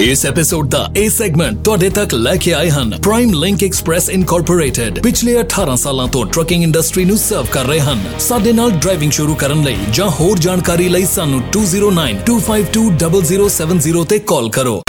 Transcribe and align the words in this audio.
ਇਸ 0.00 0.26
ਐਪੀਸੋਡ 0.26 0.70
ਦਾ 0.70 0.90
ਇਹ 0.96 1.10
ਸੈਗਮੈਂਟ 1.10 1.64
ਤੁਹਾਡੇ 1.64 1.90
ਤੱਕ 1.90 2.14
ਲੈ 2.14 2.36
ਕੇ 2.36 2.54
ਆਏ 2.54 2.70
ਹਨ 2.70 2.98
ਪ੍ਰਾਈਮ 3.02 3.32
ਲਿੰਕ 3.32 3.64
ਐਕਸਪ੍ਰੈਸ 3.64 4.10
ਇਨਕੋਰਪੋਰੇਟਡ 4.10 5.02
ਪਿਛਲੇ 5.02 5.42
18 5.42 5.76
ਸਾਲਾਂ 5.76 6.08
ਤੋਂ 6.08 6.26
ਟਰੱਕਿੰਗ 6.26 6.62
ਇੰਡਸਟਰੀ 6.62 7.04
ਨੂੰ 7.04 7.18
ਸਰਵ 7.18 7.46
ਕਰ 7.52 7.64
ਰਹੇ 7.64 7.80
ਹਨ। 7.80 8.00
ਸਾਡੇ 8.20 8.52
ਨਾਲ 8.52 8.70
ਡਰਾਈਵਿੰਗ 8.70 9.12
ਸ਼ੁਰੂ 9.12 9.34
ਕਰਨ 9.34 9.64
ਲਈ 9.64 9.76
ਜਾਂ 9.92 10.10
ਹੋਰ 10.10 10.38
ਜਾਣਕਾਰੀ 10.38 10.88
ਲਈ 10.88 11.04
ਸਾਨੂੰ 11.04 11.42
2092520070 11.56 14.04
ਤੇ 14.04 14.18
ਕਾਲ 14.18 14.50
ਕਰੋ। 14.50 14.82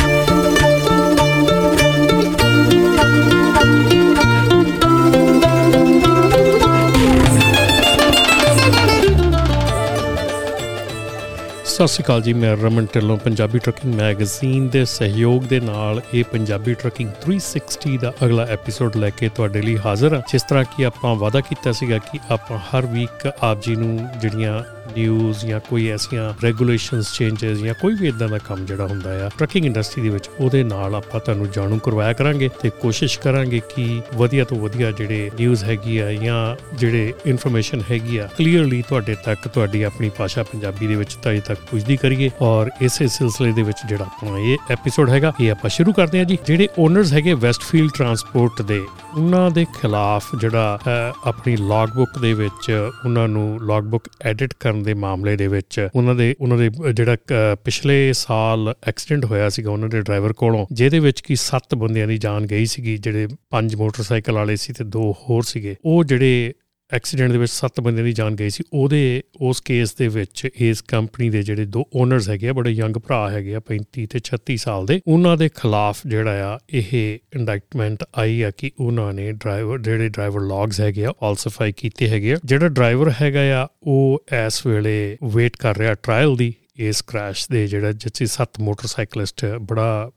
ਸਤਿ 11.77 11.87
ਸ਼੍ਰੀ 11.87 12.03
ਅਕਾਲ 12.03 12.21
ਜੀ, 12.21 12.33
ਮੈਂ 12.33 12.55
ਰਮਨ 12.57 12.85
ਢਿੱਲੋਂ, 12.93 13.17
ਪੰਜਾਬੀ 13.17 13.59
ਟਰੱਕਿੰਗ 13.59 13.93
ਮੈਗਜ਼ੀਨ 13.95 14.67
ਦੇ 14.69 14.85
ਸਹਿਯੋਗ 14.85 15.43
ਦੇ 15.43 15.59
ਨਾਲ 15.59 16.01
ਇਹ 16.13 16.23
ਪੰਜਾਬੀ 16.23 16.73
ਟਰੱਕਿੰਗ 16.73 17.09
360 17.25 17.97
ਦਾ 17.97 18.13
ਅਗਲਾ 18.25 18.45
ਐਪੀਸੋਡ 18.45 18.95
ਲੈ 18.97 19.09
ਕੇ 19.09 19.29
ਤੁਹਾਡੇ 19.29 19.61
ਲਈ 19.61 19.77
ਹਾਜ਼ਰ 19.77 20.13
ਹਾਂ। 20.13 20.21
ਜਿਸ 20.31 20.43
ਤਰ੍ਹਾਂ 20.43 20.63
ਕਿ 20.63 20.85
ਆਪਾਂ 20.85 21.15
ਵਾਅਦਾ 21.15 21.41
ਕੀਤਾ 21.41 21.71
ਸੀਗਾ 21.71 21.97
ਕਿ 21.97 22.19
ਆਪਾਂ 22.29 22.57
ਹਰ 22.69 22.85
ਵੀਕ 22.85 23.27
ਆਪ 23.41 23.61
ਜੀ 23.61 23.75
ਨੂੰ 23.75 24.07
ਜਿਹੜੀਆਂ 24.21 24.63
ਨਿਊਜ਼ 24.95 25.45
ਜਾਂ 25.45 25.59
ਕੋਈ 25.69 25.87
ਐਸੀਆਂ 25.89 26.33
ਰੈਗੂਲੇਸ਼ਨਸ 26.43 27.11
ਚੇਂਜਸ 27.13 27.57
ਜਾਂ 27.57 27.73
ਕੋਈ 27.81 27.95
ਵੀ 27.95 28.07
ਇਦਾਂ 28.07 28.27
ਦਾ 28.29 28.37
ਕੰਮ 28.47 28.65
ਜਿਹੜਾ 28.65 28.85
ਹੁੰਦਾ 28.87 29.11
ਆ 29.25 29.29
ਟਰੱਕਿੰਗ 29.37 29.65
ਇੰਡਸਟਰੀ 29.65 30.03
ਦੇ 30.03 30.09
ਵਿੱਚ, 30.09 30.29
ਉਹਦੇ 30.39 30.63
ਨਾਲ 30.63 30.95
ਆਪਾਂ 30.95 31.19
ਤੁਹਾਨੂੰ 31.19 31.49
ਜਾਣੂ 31.51 31.77
ਕਰਵਾਇਆ 31.79 32.13
ਕਰਾਂਗੇ 32.13 32.49
ਤੇ 32.61 32.69
ਕੋਸ਼ਿਸ਼ 32.81 33.19
ਕਰਾਂਗੇ 33.19 33.61
ਕਿ 33.75 34.01
ਵਧੀਆ 34.15 34.43
ਤੋਂ 34.43 34.57
ਵਧੀਆ 34.59 34.91
ਜਿਹੜੇ 34.91 35.29
ਨਿਊਜ਼ 35.39 35.63
ਹੈਗੀ 35.63 35.97
ਆ 35.97 36.11
ਜਾਂ 36.13 36.75
ਜਿਹੜੇ 36.77 37.13
ਇਨਫੋਰਮੇਸ਼ਨ 37.25 37.81
ਹੈਗੀ 37.91 38.17
ਆ 38.17 38.27
ਕਲੀਅਰਲੀ 38.37 38.81
ਤੁਹਾਡੇ 38.89 39.15
ਤੱਕ 39.25 39.47
ਤੁਹਾਡੀ 39.47 39.81
ਆਪਣੀ 39.83 40.09
ਭਾਸ਼ਾ 40.17 40.43
ਪੰਜਾਬੀ 40.43 40.87
ਦੇ 40.87 40.95
ਵਿੱਚ 40.95 41.13
ਤੁਹਾਡੇ 41.13 41.41
ਤੱਕ 41.47 41.59
ਪੁੱਜਦੀ 41.71 41.97
ਕਰੀਏ 41.97 42.29
ਔਰ 42.41 42.69
ਇਸੇ 42.81 43.07
ਸਿਲਸਿਲੇ 43.07 43.51
ਦੇ 43.51 43.61
ਵਿੱਚ 43.61 43.85
ਜਿਹੜਾ 43.89 44.05
ਆਪਣਾ 44.05 44.37
ਇਹ 44.39 44.57
ਐਪੀਸੋਡ 44.71 45.09
ਹੈਗਾ, 45.09 45.33
ਇਹ 45.41 45.51
ਆਪਾਂ 45.51 45.69
ਸ਼ੁਰੂ 45.69 45.93
ਕਰਦੇ 45.93 46.17
ਹਾਂ 46.19 46.25
ਜੀ। 46.25 46.37
ਜਿਹੜੇ 46.47 46.67
ਓਨਰਸ 46.79 47.13
ਹੈਗੇ 47.13 47.33
ਵੈਸਟਫੀਲਡ 47.35 47.91
ਟਰਾਂਸਪੋਰਟ 47.95 48.61
ਦੇ, 48.61 48.81
ਉਹਨਾਂ 49.17 49.49
ਦੇ 49.51 49.65
ਖਿਲਾਫ 49.75 50.35
ਜਿਹੜਾ 50.35 50.79
ਆਪਣੀ 51.25 51.55
ਲੌਗ 51.57 51.89
ਬੁੱਕ 51.89 52.17
ਦੇ 52.19 52.33
ਵਿੱਚ 52.33 52.69
ਉਹਨਾਂ 53.05 53.27
ਨੂੰ 53.27 53.59
ਲੌਗ 53.61 53.83
ਬੁੱਕ 53.83 54.09
ਐਡਿਟ 54.21 54.53
ਕਰਨ 54.59 54.76
ਦੇ 54.83 54.93
ਮਾਮਲੇ 54.93 55.35
ਦੇ 55.37 55.47
ਵਿੱਚ 55.47 55.79
ਉਹਨਾਂ 55.95 56.15
ਦੇ 56.15 56.33
ਉਹਨਾਂ 56.39 56.57
ਦੇ 56.57 56.69
ਜਿਹੜਾ 56.93 57.17
ਪਿਛਲੇ 57.63 58.13
ਸਾਲ 58.13 58.73
ਐਕਸੀਡੈਂਟ 58.87 59.25
ਹੋਇਆ 59.25 59.49
ਸੀਗਾ 59.49 59.71
ਉਹਨਾਂ 59.71 59.89
ਦੇ 59.89 60.01
ਡਰਾਈਵਰ 60.01 60.33
ਕੋਲੋਂ, 60.33 60.65
ਜਿਹਦੇ 60.71 60.99
ਵਿੱਚ 60.99 61.21
ਕੀ 61.21 61.35
7 61.39 61.75
ਬੰਦਿਆਂ 61.77 62.07
ਦੀ 62.07 62.17
ਜਾਨ 62.17 62.45
ਗਈ 62.45 62.65
ਸੀਗੀ, 62.65 62.97
ਜਿਹੜੇ 62.97 63.27
ਪੰਜ 63.49 63.75
ਮੋਟਰਸਾਈਕਲ 63.75 64.33
ਵਾਲੇ 64.33 64.55
ਸੀ 64.55 64.73
ਤੇ 64.73 64.83
ਦੋ 64.85 65.11
ਹੋਰ 65.29 65.43
ਸੀਗੇ, 65.43 65.75
ਉਹ 65.85 66.03
ਜਿਹੜੇ 66.03 66.53
ਐਕਸੀਡੈਂਟ 66.93 67.31
ਦੇ 67.31 67.37
ਵਿੱਚ 67.37 67.51
7 67.51 67.81
ਬੰਦਿਆਂ 67.81 68.05
ਦੀ 68.05 68.13
ਜਾਨ 68.13 68.35
ਗਈ 68.35 68.49
ਸੀ। 68.49 68.63
ਉਹਦੇ, 68.73 69.21
ਉਸ 69.41 69.61
ਕੇਸ 69.61 69.93
ਦੇ 69.95 70.07
ਵਿੱਚ 70.07 70.47
ਇਸ 70.55 70.81
ਕੰਪਨੀ 70.81 71.29
ਦੇ 71.29 71.43
ਜਿਹੜੇ 71.43 71.65
ਦੋ 71.65 71.89
ਓਨਰਸ 71.95 72.29
ਹੈਗੇ 72.29 72.49
ਆ, 72.49 72.53
ਬੜੇ 72.53 72.71
ਯੰਗ 72.71 72.95
ਭਰਾ 72.95 73.29
ਹੈਗੇ 73.29 73.55
ਆ 73.55 73.59
35 73.59 74.05
ਤੇ 74.05 74.19
36 74.19 74.57
ਸਾਲ 74.57 74.85
ਦੇ, 74.85 75.01
ਉਹਨਾਂ 75.07 75.37
ਦੇ 75.37 75.49
ਖਿਲਾਫ 75.49 76.01
ਜਿਹੜਾ 76.07 76.53
ਆ, 76.53 76.59
ਇਹ 76.73 77.19
ਇੰਡਾਈਕਟਮੈਂਟ 77.35 78.03
ਆਈ 78.17 78.41
ਆ 78.41 78.51
ਕਿ 78.57 78.71
ਉਹਨਾਂ 78.79 79.13
ਨੇ 79.13 79.31
ਡਰਾਈਵਰ 79.31 79.79
ਜਿਹੜੇ 79.79 80.09
ਡਰਾਈਵਰ 80.09 80.41
ਲੌਗਸ 80.41 80.81
ਹੈਗੇ 80.81 81.05
ਆ 81.05 81.11
ਫਾਲਸੀਫਾਈ 81.11 81.71
ਕੀਤੇ 81.71 82.09
ਹੈਗੇ 82.09 82.33
ਆ। 82.33 82.37
ਜਿਹੜਾ 82.45 82.67
ਡਰਾਈਵਰ 82.67 83.11
ਹੈਗਾ 83.21 83.63
ਆ, 83.63 83.67
ਉਹ 83.83 84.23
ਇਸ 84.47 84.65
ਵੇਲੇ 84.65 85.17
ਵੇਟ 85.23 85.57
ਕਰ 85.57 85.77
ਰਿਹਾ 85.77 85.93
ਟ੍ਰਾਇਲ 85.93 86.35
ਦੀ, 86.35 86.53
ਇਸ 86.77 87.01
ਕ੍ਰੈਸ਼ 87.01 87.47
ਦੇ 87.51 87.67
ਜਿਹੜਾ 87.67 87.91
ਜਿੱਥੇ 87.91 88.25
7 88.25 88.59
ਮੋਟਰਸਾਈਕਲਿਸਟ 88.59 89.45
ਬੜਾ 89.45 90.11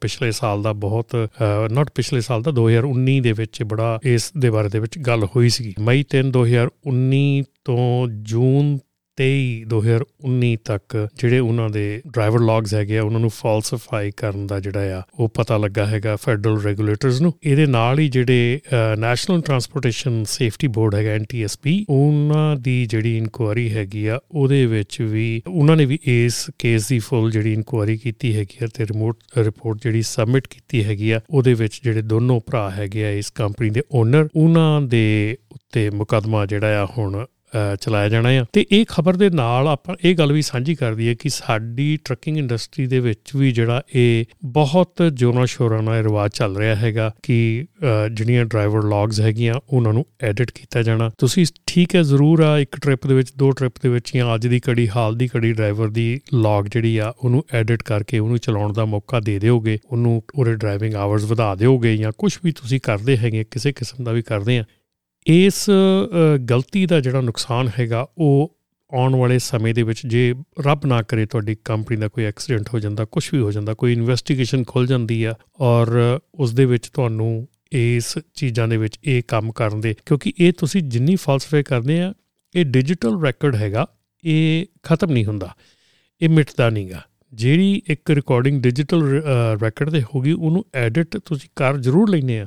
ਪਿਛਲੇ 0.00 0.30
ਸਾਲ 0.30 0.62
ਦਾ 0.62 0.72
ਬਹੁਤ 0.72 1.16
ਨਾਟ 1.70 1.90
ਪਿਛਲੇ 1.94 2.20
ਸਾਲ 2.20 2.42
ਦਾ 2.42 2.50
2019 2.50 3.20
ਦੇ 3.20 3.32
ਵਿੱਚ 3.32 3.62
ਬੜਾ 3.62 3.98
ਇਸ 4.04 4.32
ਦੇ 4.38 4.50
ਬਾਰੇ 4.50 4.68
ਦੇ 4.68 4.78
ਵਿੱਚ 4.78 4.98
ਗੱਲ 4.98 5.24
ਹੋਈ 5.24 5.48
ਸੀ 5.48 5.74
ਮਈ 5.80 6.04
3 6.16 6.32
2019 6.36 7.42
ਤੋਂ 7.64 8.08
ਜੂਨ 8.08 8.78
23 9.18 9.64
2019 9.70 10.54
ਤੱਕ 10.64 10.96
ਜਿਹੜੇ 11.20 11.38
ਉਹਨਾਂ 11.38 11.68
ਦੇ 11.70 11.82
ਡਰਾਈਵਰ 12.06 12.40
ਲੌਗਸ 12.40 12.74
ਹੈਗੇ 12.74 12.98
ਆ, 12.98 13.02
ਉਹਨਾਂ 13.02 13.20
ਨੂੰ 13.20 13.30
ਫਾਲਸੀਫਾਈ 13.30 14.10
ਕਰਨ 14.16 14.46
ਦਾ 14.46 14.58
ਜਿਹੜਾ 14.60 14.98
ਆ, 14.98 15.02
ਉਹ 15.18 15.28
ਪਤਾ 15.34 15.56
ਲੱਗਾ 15.58 15.86
ਹੈਗਾ 15.86 16.14
ਫੈਡਰਲ 16.16 16.60
ਰੈਗੂਲੇਟਰਸ 16.62 17.20
ਨੂੰ। 17.22 17.32
ਇਹਦੇ 17.42 17.66
ਨਾਲ 17.66 17.98
ਹੀ 17.98 18.08
ਜਿਹੜੇ 18.08 18.60
ਨੈਸ਼ਨਲ 18.98 19.40
ਟਰਾਂਸਪੋਰਟੇਸ਼ਨ 19.40 20.22
ਸੇਫਟੀ 20.28 20.66
ਬੋਰਡ 20.76 20.94
ਹੈਗਾ 20.94 21.10
ਐਨਟੀਐਸਪੀ 21.10 21.74
ਉਹਨਾਂ 21.88 22.56
ਦੀ 22.56 22.84
ਜਿਹੜੀ 22.86 23.16
ਇਨਕੁਆਰੀ 23.16 23.68
ਹੈਗੀ 23.72 24.06
ਆ, 24.06 24.18
ਉਹਦੇ 24.32 24.64
ਵਿੱਚ 24.66 25.00
ਵੀ 25.02 25.42
ਉਹਨਾਂ 25.48 25.76
ਨੇ 25.76 25.84
ਵੀ 25.86 25.98
ਇਸ 26.06 26.44
ਕੇਸ 26.58 26.88
ਦੀ 26.88 26.98
ਫੁੱਲ 27.08 27.30
ਜਿਹੜੀ 27.30 27.52
ਇਨਕੁਆਰੀ 27.52 27.96
ਕੀਤੀ 27.98 28.34
ਹੈਗੀ 28.36 28.64
ਆ 28.64 28.68
ਤੇ 28.74 28.84
ਰਿਮੋਟ 28.86 29.18
ਰਿਪੋਰਟ 29.38 29.82
ਜਿਹੜੀ 29.82 30.02
ਸਬਮਿਟ 30.02 30.46
ਕੀਤੀ 30.50 30.84
ਹੈਗੀ 30.84 31.10
ਆ, 31.10 31.20
ਉਹਦੇ 31.30 31.54
ਵਿੱਚ 31.54 31.80
ਜਿਹੜੇ 31.84 32.02
ਦੋਨੋਂ 32.02 32.40
ਭਰਾ 32.46 32.68
ਹੈਗੇ 32.70 33.04
ਆ 33.04 33.10
ਇਸ 33.10 33.30
ਕੰਪਨੀ 33.34 33.70
ਦੇ 33.70 33.82
ਓਨਰ 33.94 34.28
ਉਹਨਾਂ 34.36 34.80
ਦੇ 34.82 35.36
ਉੱਤੇ 35.52 35.88
ਮੁਕਦਮਾ 35.90 36.44
ਜਿਹੜਾ 36.46 36.82
ਆ 36.82 36.86
ਹੁਣ 36.98 37.24
ਚਲਾਇਆ 37.80 38.08
ਜਾਣਾ 38.08 38.28
ਆ। 38.30 38.44
ਤੇ 38.52 38.64
ਇਹ 38.72 38.84
ਖਬਰ 38.88 39.16
ਦੇ 39.16 39.28
ਨਾਲ 39.30 39.68
ਆਪਾਂ 39.68 39.94
ਇਹ 40.04 40.14
ਗੱਲ 40.14 40.32
ਵੀ 40.32 40.42
ਸਾਂਝੀ 40.42 40.74
ਕਰਦੀ 40.74 41.08
ਹੈ 41.08 41.14
ਕਿ 41.14 41.28
ਸਾਡੀ 41.28 41.96
ਟਰੱਕਿੰਗ 42.04 42.38
ਇੰਡਸਟਰੀ 42.38 42.86
ਦੇ 42.86 43.00
ਵਿੱਚ 43.00 43.34
ਵੀ 43.36 43.50
ਜਿਹੜਾ 43.52 43.82
ਇਹ 43.94 44.24
ਬਹੁਤ 44.52 45.02
ਜੋਰਾਂ 45.14 45.46
ਸ਼ੋਰਾਂ 45.46 45.82
ਨਾਲ 45.82 46.02
ਰਿਵਾਜ 46.02 46.30
ਚੱਲ 46.30 46.56
ਰਿਹਾ 46.56 46.74
ਹੈਗਾ 46.76 47.10
ਕਿ 47.22 47.66
ਜਿਹੜੀਆਂ 48.12 48.44
ਡਰਾਈਵਰ 48.44 48.84
ਲੌਗਸ 48.84 49.20
ਹੈਗੀਆਂ, 49.20 49.54
ਉਹਨਾਂ 49.68 49.92
ਨੂੰ 49.92 50.04
ਐਡਿਟ 50.22 50.50
ਕੀਤਾ 50.50 50.82
ਜਾਣਾ। 50.82 51.10
ਤੁਸੀਂ 51.18 51.46
ਠੀਕ 51.66 51.94
ਹੈ, 51.96 52.02
ਜ਼ਰੂਰ 52.02 52.40
ਆ, 52.40 52.58
ਇੱਕ 52.58 52.76
ਟ੍ਰਿਪ 52.76 53.06
ਦੇ 53.06 53.14
ਵਿੱਚ, 53.14 53.32
ਦੋ 53.36 53.50
ਟ੍ਰਿਪ 53.50 53.72
ਦੇ 53.82 53.88
ਵਿੱਚ 53.88 54.10
ਜਾਂ 54.14 54.34
ਅੱਜ 54.34 54.46
ਦੀ 54.46 54.60
ਕੜੀ 54.60 54.88
ਹਾਲ 54.88 55.16
ਦੀ 55.16 55.28
ਕੜੀ 55.28 55.52
ਡਰਾਈਵਰ 55.52 55.88
ਦੀ 55.88 56.20
ਲੌਗ 56.34 56.66
ਜਿਹੜੀ 56.66 56.96
ਆ, 56.98 57.12
ਉਹਨੂੰ 57.18 57.44
ਐਡਿਟ 57.52 57.82
ਕਰਕੇ 57.82 58.18
ਉਹਨੂੰ 58.18 58.38
ਚਲਾਉਣ 58.38 58.72
ਦਾ 58.72 58.84
ਮੌਕਾ 58.84 59.20
ਦੇ 59.20 59.38
ਦਿਓਗੇ, 59.38 59.78
ਉਹਨੂੰ, 59.84 60.22
ਉਹਦੇ 60.34 60.54
ਡਰਾਈਵਿੰਗ 60.54 60.94
ਆਵਰਸ 60.94 61.24
ਵਧਾ 61.24 61.54
ਦਿਓਗੇ 61.54 61.96
ਜਾਂ 61.96 62.12
ਕੁਝ 62.18 62.36
ਵੀ 62.44 62.52
ਤੁਸੀਂ 62.52 62.80
ਕਰਦੇ 62.82 63.16
ਹੈਗੇ, 63.16 63.44
ਕਿਸੇ 63.44 63.72
ਕਿਸਮ 63.72 64.04
ਦਾ 64.04 64.12
ਵੀ 64.12 64.22
ਕਰਦੇ 64.22 64.58
ਆ। 64.58 64.64
ਇਸ 65.26 65.64
ਗਲਤੀ 66.50 66.84
ਦਾ 66.86 67.00
ਜਿਹੜਾ 67.00 67.20
ਨੁਕਸਾਨ 67.20 67.68
ਹੈਗਾ, 67.78 68.06
ਉਹ 68.18 68.56
ਆਉਣ 68.92 69.14
ਵਾਲੇ 69.16 69.38
ਸਮੇਂ 69.38 69.74
ਦੇ 69.74 69.82
ਵਿੱਚ 69.82 70.00
ਜੇ 70.06 70.34
ਰੱਬ 70.66 70.86
ਨਾ 70.86 71.00
ਕਰੇ 71.02 71.26
ਤੁਹਾਡੀ 71.26 71.54
ਕੰਪਨੀ 71.64 71.96
ਦਾ 71.96 72.08
ਕੋਈ 72.08 72.24
ਐਕਸੀਡੈਂਟ 72.24 72.68
ਹੋ 72.74 72.78
ਜਾਂਦਾ 72.80 73.04
ਕੁਝ 73.04 73.28
ਵੀ 73.32 73.40
ਹੋ 73.40 73.52
ਜਾਂਦਾ, 73.52 73.74
ਕੋਈ 73.74 73.92
ਇਨਵੈਸਟੀਗੇਸ਼ਨ 73.92 74.64
ਖੁੱਲ 74.64 74.86
ਜਾਂਦੀ 74.86 75.22
ਆ 75.24 75.34
ਔਰ 75.60 76.18
ਉਸ 76.34 76.52
ਦੇ 76.54 76.64
ਵਿੱਚ 76.64 76.88
ਤੁਹਾਨੂੰ 76.88 77.46
ਇਸ 77.72 78.18
ਚੀਜ਼ਾਂ 78.34 78.66
ਦੇ 78.68 78.76
ਵਿੱਚ 78.76 78.98
ਇਹ 79.04 79.22
ਕੰਮ 79.28 79.52
ਕਰਨ 79.52 79.80
ਦੇ, 79.80 79.94
ਕਿਉਂਕਿ 80.06 80.32
ਇਹ 80.38 80.52
ਤੁਸੀਂ 80.52 80.82
ਜਿੰਨੀ 80.82 81.16
ਫਾਲਸੀਫਾਈ 81.16 81.62
ਕਰਦੇ 81.62 82.00
ਆ, 82.00 82.12
ਇਹ 82.54 82.64
ਡਿਜੀਟਲ 82.64 83.20
ਰੈਕੋਰਡ 83.22 83.56
ਹੈਗਾ, 83.56 83.86
ਇਹ 84.24 84.66
ਖਤਮ 84.82 85.12
ਨਹੀਂ 85.12 85.24
ਹੁੰਦਾ, 85.24 85.54
ਇਹ 86.20 86.28
ਮਿਟਦਾ 86.28 86.68
ਨਹੀਂਗਾ 86.70 87.00
ਜਿਹੜੀ 87.32 87.80
ਇੱਕ 87.90 88.10
ਰਿਕਾਰਡਿੰਗ 88.10 88.60
ਡਿਜੀਟਲ 88.62 89.02
ਰੈਕੋਰਡ 89.62 89.90
ਤੇ 89.90 90.02
ਹੋਗੀ 90.04 90.32
ਉਹਨੂੰ 90.32 90.64
ਐਡਿਟ 90.74 91.16
ਤੁਸੀਂ 91.16 91.48
ਕਰ 91.56 91.76
ਜ਼ਰੂਰ 91.78 92.10
ਲੈਨੇ 92.10 92.38
ਆ। 92.40 92.46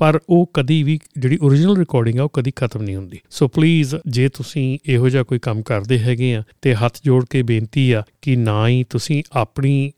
ਪਰ 0.00 0.18
ਉਹ 0.28 0.50
ਕਦੀ 0.54 0.82
ਵੀ 0.82 0.98
ਜਿਹੜੀ 1.18 1.36
origignal 1.36 1.76
ਰਿਕਾਰਡਿੰਗ 1.76 2.18
ਆ, 2.18 2.22
ਉਹ 2.22 2.30
ਕਦੀ 2.32 2.52
ਖਤਮ 2.56 2.82
ਨਹੀਂ 2.82 2.96
ਹੁੰਦੀ। 2.96 3.18
ਸੋ 3.30 3.48
ਪਲੀਜ਼ 3.48 3.94
ਜੇ 4.06 4.28
ਤੁਸੀਂ 4.28 4.78
ਇਹੋ 4.86 5.08
ਜਿਹਾ 5.08 5.22
ਕੋਈ 5.22 5.38
ਕੰਮ 5.38 5.62
ਕਰਦੇ 5.62 5.98
ਹੈਗੇ 5.98 6.34
ਆ 6.34 6.42
ਤੇ 6.62 6.74
ਹੱਥ 6.74 6.98
ਜੋੜ 7.04 7.24
ਕੇ 7.30 7.42
ਬੇਨਤੀ 7.42 7.90
ਆ 7.92 8.02
ਕਿ 8.22 8.36
ਨਾ 8.36 8.68
ਹੀ 8.68 8.84
ਤੁਸੀਂ 8.90 9.22
ਆਪਣੀ 9.32 9.90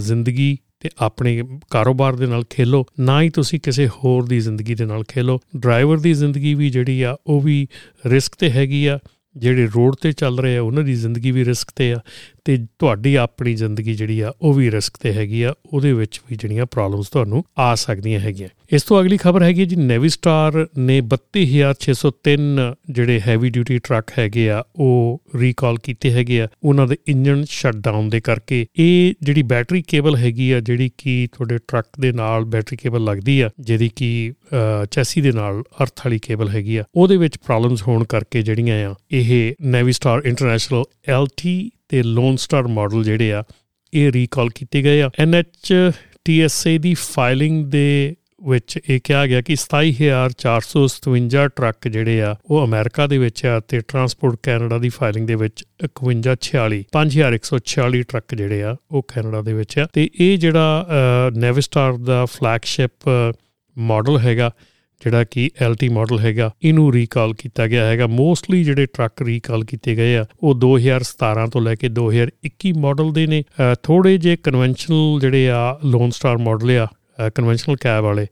ਜ਼ਿੰਦਗੀ 0.00 0.56
ਤੇ 0.80 0.90
ਆਪਣੇ 0.98 1.42
ਕਾਰੋਬਾਰ 1.70 2.16
ਦੇ 2.16 2.26
ਨਾਲ 2.26 2.44
ਖੇਲੋ, 2.50 2.84
ਨਾ 3.00 3.20
ਹੀ 3.22 3.30
ਤੁਸੀਂ 3.30 3.60
ਕਿਸੇ 3.60 3.86
ਹੋਰ 3.88 4.26
ਦੀ 4.26 4.40
ਜ਼ਿੰਦਗੀ 4.40 4.74
ਦੇ 4.74 4.84
ਨਾਲ 4.84 5.04
ਖੇਲੋ। 5.04 5.38
ਡਰਾਈਵਰ 5.56 5.98
ਦੀ 5.98 6.12
ਜ਼ਿੰਦਗੀ 6.14 6.54
ਵੀ 6.54 6.70
ਜਿਹੜੀ 6.70 7.02
ਆ, 7.02 7.16
ਉਹ 7.26 7.40
ਵੀ 7.40 7.66
ਰਿਸਕ 8.06 8.36
ਤੇ 8.38 8.50
ਹੈਗੀ 8.50 8.86
ਆ। 8.86 8.98
ਜਿਹੜੇ 9.36 9.66
ਰੋਡ 9.66 9.94
ਤੇ 9.94 10.12
ਚੱਲ 10.12 10.38
ਰਹੇ 10.38 10.56
ਆ, 10.56 10.62
ਉਹਨਾਂ 10.62 10.82
ਦੀ 10.82 10.94
ਜ਼ਿੰਦਗੀ 10.94 11.30
ਵੀ 11.30 11.44
ਰਿਸਕ 11.44 11.70
ਤੇ 11.76 11.92
ਆ। 11.92 11.98
ਤੇ 12.48 12.56
ਤੁਹਾਡੀ 12.78 13.14
ਆਪਣੀ 13.14 13.52
ਜ਼ਿੰਦਗੀ 13.54 13.94
ਜਿਹੜੀ 13.94 14.20
ਆ, 14.20 14.32
ਉਹ 14.42 14.54
ਵੀ 14.54 14.70
ਰਿਸਕ 14.70 14.96
ਤੇ 15.00 15.12
ਹੈਗੀ 15.12 15.42
ਆ, 15.42 15.52
ਉਹਦੇ 15.66 15.92
ਵਿੱਚ 15.92 16.20
ਵੀ 16.28 16.36
ਜਿਹੜੀਆਂ 16.36 16.66
ਪ੍ਰੋਬਲਮਸ 16.66 17.08
ਤੁਹਾਨੂੰ 17.08 17.42
ਆ 17.58 17.74
ਸਕਦੀਆਂ 17.74 18.20
ਹੈਗੀਆਂ। 18.20 18.48
ਇਸ 18.72 18.82
ਤੋਂ 18.82 19.00
ਅਗਲੀ 19.00 19.16
ਖਬਰ 19.16 19.42
ਹੈਗੀ 19.42 19.64
ਜੀ 19.66 19.76
ਨੇਵੀ 19.76 20.08
ਸਟਾਰ 20.08 20.56
ਨੇ 20.78 21.00
32603 21.10 22.64
ਜਿਹੜੇ 22.90 23.20
ਹੈਵੀ 23.26 23.50
ਡਿਊਟੀ 23.50 23.78
ਟਰੱਕ 23.78 24.12
ਹੈਗੇ 24.18 24.48
ਆ, 24.50 24.62
ਉਹ 24.76 25.38
ਰੀਕਾਲ 25.40 25.78
ਕੀਤੇ 25.82 26.12
ਹੈਗੇ 26.12 26.40
ਆ। 26.40 26.48
ਉਹਨਾਂ 26.64 26.86
ਦੇ 26.86 26.96
ਇੰਜਨ 27.08 27.44
ਸ਼ਟਡਾਊਨ 27.50 28.08
ਦੇ 28.08 28.20
ਕਰਕੇ 28.20 28.64
ਇਹ 28.78 29.14
ਜਿਹੜੀ 29.22 29.42
ਬੈਟਰੀ 29.52 29.82
ਕੇਬਲ 29.88 30.16
ਹੈਗੀ 30.16 30.50
ਆ, 30.50 30.60
ਜਿਹੜੀ 30.60 30.90
ਕਿ 30.98 31.28
ਤੁਹਾਡੇ 31.32 31.58
ਟਰੱਕ 31.68 32.00
ਦੇ 32.00 32.12
ਨਾਲ 32.14 32.44
ਬੈਟਰੀ 32.56 32.76
ਕੇਬਲ 32.76 33.04
ਲੱਗਦੀ 33.04 33.40
ਆ, 33.40 33.50
ਜਿਹਦੀ 33.60 33.90
ਕਿ 33.96 34.10
ਚੈਸੀ 34.90 35.20
ਦੇ 35.20 35.32
ਨਾਲ 35.32 35.62
ਅਰਥ 35.82 36.06
ਵਾਲੀ 36.06 36.18
ਕੇਬਲ 36.18 36.48
ਹੈਗੀ 36.48 36.76
ਆ, 36.76 36.84
ਉਹਦੇ 36.94 37.16
ਵਿੱਚ 37.16 37.38
ਪ੍ਰੋਬਲਮਸ 37.46 37.88
ਹੋਣ 37.88 38.04
ਕਰਕੇ 38.04 38.42
ਜਿਹੜੀਆਂ 38.42 38.84
ਆ, 38.90 38.94
ਇਹ 39.12 39.54
ਨੇਵੀ 39.62 39.92
ਸਟਾਰ 39.92 40.22
ਇੰਟਰਨੈਸ਼ਨਲ 40.24 40.84
ਐਲਟੀ 41.08 41.70
ਤੇ 41.88 42.02
ਲੋਨ 42.02 42.36
ਸਟਾਰ 42.36 42.66
ਮਾਡਲ 42.68 43.04
ਜਿਹੜੇ 43.04 43.32
ਆ, 43.32 43.42
ਇਹ 43.92 44.12
ਰੀਕਾਲ 44.12 44.48
ਕੀਤੇ 44.54 44.82
ਗਏ 44.82 45.00
ਆ। 45.02 45.10
ਐਨਐਚ 45.18 45.74
ਟੀਐਸਏ 46.24 46.78
ਦੀ 46.78 46.94
ਫਾਈਲਿੰਗ 46.94 47.64
ਦੇ 47.66 48.14
ਵਿੱਚ 48.48 48.78
ਇਹ 48.88 49.00
ਕਿਹਾ 49.04 49.26
ਗਿਆ 49.26 49.40
ਕਿ 49.40 49.54
27457 49.56 51.46
ਟਰੱਕ 51.56 51.88
ਜਿਹੜੇ 51.88 52.20
ਆ, 52.22 52.34
ਉਹ 52.44 52.64
ਅਮਰੀਕਾ 52.64 53.06
ਦੇ 53.06 53.18
ਵਿੱਚ 53.18 53.44
ਆ 53.46 53.58
ਤੇ 53.60 53.80
ਟਰਾਂਸਪੋਰਟ 53.88 54.36
ਕੈਨੇਡਾ 54.42 54.78
ਦੀ 54.78 54.88
ਫਾਈਲਿੰਗ 54.88 55.26
ਦੇ 55.26 55.34
ਵਿੱਚ 55.34 55.64
5146 56.02 56.80
5146 56.92 58.02
ਟਰੱਕ 58.08 58.34
ਜਿਹੜੇ 58.34 58.62
ਆ, 58.62 58.76
ਉਹ 58.90 59.06
ਕੈਨੇਡਾ 59.08 59.42
ਦੇ 59.42 59.52
ਵਿੱਚ 59.52 59.78
ਆ। 59.78 59.86
ਤੇ 59.92 60.08
ਇਹ 60.20 60.38
ਜਿਹੜਾ 60.38 60.86
ਨੈਵਿਸਟਾਰ 61.36 61.96
ਦਾ 62.10 62.24
ਫਲੈਗਸ਼ਿਪ 62.26 63.08
ਮਾਡਲ 63.76 64.18
ਹੈਗਾ 64.18 64.50
ਜਿਹੜਾ 65.04 65.24
ਕਿ 65.24 65.50
ਐਲਟੀ 65.60 65.88
ਮਾਡਲ 65.88 66.18
ਹੈਗਾ, 66.18 66.50
ਇਹਨੂੰ 66.62 66.92
ਰੀਕਾਲ 66.92 67.34
ਕੀਤਾ 67.34 67.66
ਗਿਆ 67.66 67.84
ਹੈਗਾ। 67.86 68.06
ਮੋਸਟਲੀ 68.06 68.62
ਜਿਹੜੇ 68.64 68.86
ਟਰੱਕ 68.86 69.22
ਰੀਕਾਲ 69.22 69.64
ਕੀਤੇ 69.64 69.94
ਗਏ 69.96 70.16
ਆ, 70.16 70.24
ਉਹ 70.42 70.54
2017 70.54 71.46
ਤੋਂ 71.46 71.60
ਲੈ 71.60 71.74
ਕੇ 71.74 71.88
2021 71.88 72.72
ਮਾਡਲ 72.78 73.12
ਦੇ 73.12 73.26
ਨੇ। 73.26 73.42
ਥੋੜੇ 73.82 74.16
ਜੇ 74.18 74.36
ਕਨਵੈਨਸ਼ਨਲ 74.36 75.20
ਜਿਹੜੇ 75.20 75.48
ਆ 75.50 75.78
ਲੋਨ 75.84 76.10
ਸਟਾਰ 76.10 76.38
ਮਾਡਲ 76.38 76.78
ਆ 76.78 76.88
ਕਨਵੈਨਸ਼ਨਲ 77.34 77.76
ਕੈਬ 77.76 78.04
ਵਾਲੇ 78.04 78.26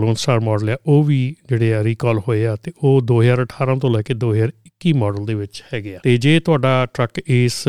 ਲੋਨ 0.00 0.14
ਸਟਾਰ 0.14 0.40
ਮਾਡਲ 0.40 0.70
ਆ, 0.70 0.76
ਉਹ 0.86 1.04
ਵੀ 1.04 1.36
ਜਿਹੜੇ 1.48 1.74
ਆ 1.74 1.84
ਰੀਕਾਲ 1.84 2.18
ਹੋਏ 2.18 2.46
ਆ 2.46 2.56
ਤੇ 2.62 2.72
ਉਹ 2.82 3.02
2018 3.02 3.78
ਤੋਂ 3.78 3.90
ਲੈ 3.90 4.02
ਕੇ 4.02 4.14
2021 4.14 4.92
ਮਾਡਲ 4.96 5.26
ਦੇ 5.26 5.34
ਵਿੱਚ 5.34 5.64
ਹੈਗੇ 5.74 5.96
ਆ। 5.96 5.98
ਤੇ 6.02 6.16
ਜੇ 6.16 6.40
ਤੁਹਾਡਾ 6.40 6.86
ਟਰੱਕ 6.94 7.10
ਇਸ 7.26 7.68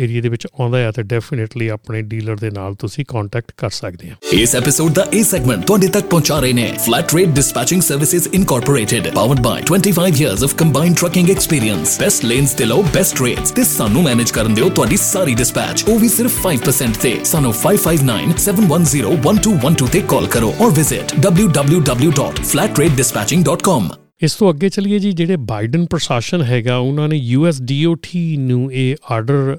ਏਰੀਆ 0.00 0.22
ਦੇ 0.22 0.28
ਵਿੱਚ 0.28 0.46
ਆਉਂਦਾ 0.60 0.78
ਹੈ 0.78 0.90
ਤਾਂ 0.90 1.04
ਡੈਫੀਨਿਟਲੀ 1.04 1.68
ਆਪਣੇ 1.68 2.02
ਡੀਲਰ 2.02 2.36
ਦੇ 2.36 2.50
ਨਾਲ 2.50 2.74
ਤੁਸੀਂ 2.74 3.04
ਕੰਟੈਕਟ 3.08 3.52
ਕਰ 3.56 3.70
ਸਕਦੇ 3.70 4.10
ਆ। 4.10 4.14
ਇਸ 4.32 4.56
ਐਪੀਸੋਡ 4.56 4.92
ਦਾ 4.92 5.06
ਇਹ 5.12 5.24
ਸੈਗਮੈਂਟ 5.24 5.66
ਤੁਹਾਡੇ 5.66 5.88
ਤੱਕ 5.88 6.06
ਪਹੁੰਚਾ 6.06 6.40
ਰਹੇ 6.40 6.52
ਨੇ 6.52 6.72
flat 6.86 7.14
rate 7.14 7.28
dispatching 7.28 7.82
services 7.82 8.28
incorporated 8.34 9.14
powered 9.14 9.40
by 9.40 9.62
25 9.72 10.22
years 10.22 10.44
of 10.44 10.54
combined 10.54 10.96
trucking 10.96 11.30
experience 11.30 12.00
best 12.00 12.24
lanes 12.24 12.52
ਤੇ 12.52 12.64
ਲਓ 12.64 12.82
ਬੈਸਟ 12.94 13.22
ਰੇਟਸ 13.22 13.50
ਤੇ 13.50 13.64
ਸਾਨੂੰ 13.64 14.02
ਮੈਨੇਜ 14.02 14.30
ਕਰਨ 14.30 14.54
ਦਿਓ 14.54 14.70
ਤੁਹਾਡੀ 14.70 14.96
ਸਾਰੀ 14.96 15.34
ਡਿਸਪੈਚ 15.34 15.84
ਉਹ 15.88 15.98
ਵੀ 15.98 16.08
ਸਿਰਫ 16.08 16.32
5% 16.42 16.92
ਤੇ। 17.02 17.16
ਸਾਨੂੰ 17.24 17.54
5597101212 17.62 19.88
ਤੇ 19.92 20.00
ਕਾਲ 20.08 20.26
ਕਰੋ 20.26 20.54
ਔਰ 20.60 20.70
ਵਿਜ਼ਿਟ 20.72 20.97
www.flatrateDispatching.com 20.98 23.82
ਇਸ 24.22 24.34
ਤੋਂ 24.34 24.50
ਅੱਗੇ 24.50 24.68
ਚਲੀਏ 24.68 24.98
ਜੀ, 24.98 25.12
ਜਿਹੜੇ 25.12 25.36
ਬਾਈਡਨ 25.36 25.86
ਪ੍ਰਸ਼ਾਸਨ 25.86 26.42
ਹੈਗਾ, 26.42 26.76
ਉਹਨਾਂ 26.76 27.08
ਨੇ 27.08 27.16
ਯੂਐਸਡੀਓਟੀ 27.16 28.36
ਨੂੰ 28.36 28.72
ਇਹ 28.72 28.96
ਆਰਡਰ 29.10 29.58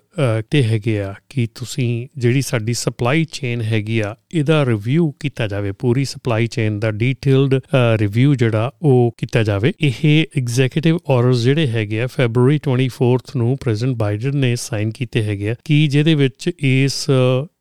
ਤੇ 0.52 0.64
ਹੈਗੇ 0.64 1.02
ਆ 1.02 1.16
ਕਿ 1.30 1.48
ਤੁਸੀਂ 1.56 2.08
ਜਿਹੜੀ 2.18 2.42
ਸਾਡੀ 2.42 2.74
ਸਪਲਾਈ 2.74 3.26
ਚੇਨ 3.32 3.62
ਹੈਗੀ 3.62 4.00
ਆ, 4.00 4.16
ਇਹਦਾ 4.34 4.66
ਰਿਵਿਊ 4.66 5.14
ਕੀਤਾ 5.20 5.48
ਜਾਵੇ। 5.48 5.72
ਪੂਰੀ 5.72 6.06
ਸਪਲਾਈ 6.06 6.48
ਚੇਨ 6.48 6.80
ਦਾ 6.80 6.92
ਡੀਟੇਲਡ 6.92 7.62
ਰਿਵਿਊ 8.00 8.36
ਜਿਹੜਾ 8.36 8.72
ਉਹ 8.82 9.16
ਕੀਤਾ 9.18 9.44
ਜਾਵੇ। 9.44 9.74
ਇਹ 9.82 10.26
ਐਗਜ਼ੀਕਿਊਟਿਵ 10.38 10.98
ਆਰਡਰਸ 11.10 11.44
ਜਿਹੜੇ 11.44 11.68
ਹੈਗੇ 11.68 12.02
ਆ 12.02 12.08
ਫੈਬਰੂਅਰੀ 12.08 12.60
24th 12.68 13.38
ਨੂੰ 13.38 13.58
ਪ੍ਰੈਜ਼ੀਡੈਂਟ 13.62 13.98
ਬਾਈਡਨ 13.98 14.38
ਨੇ 14.38 14.56
ਸਾਈਨ 14.56 14.92
ਕੀਤੇ 14.92 15.24
ਹੈਗੇ 15.24 15.50
ਆ, 15.50 15.56
ਕਿ 15.66 15.88
ਜਿਹਦੇ 15.88 16.16
ਵਿੱਚ 16.16 16.52
ਇਸ 16.60 17.06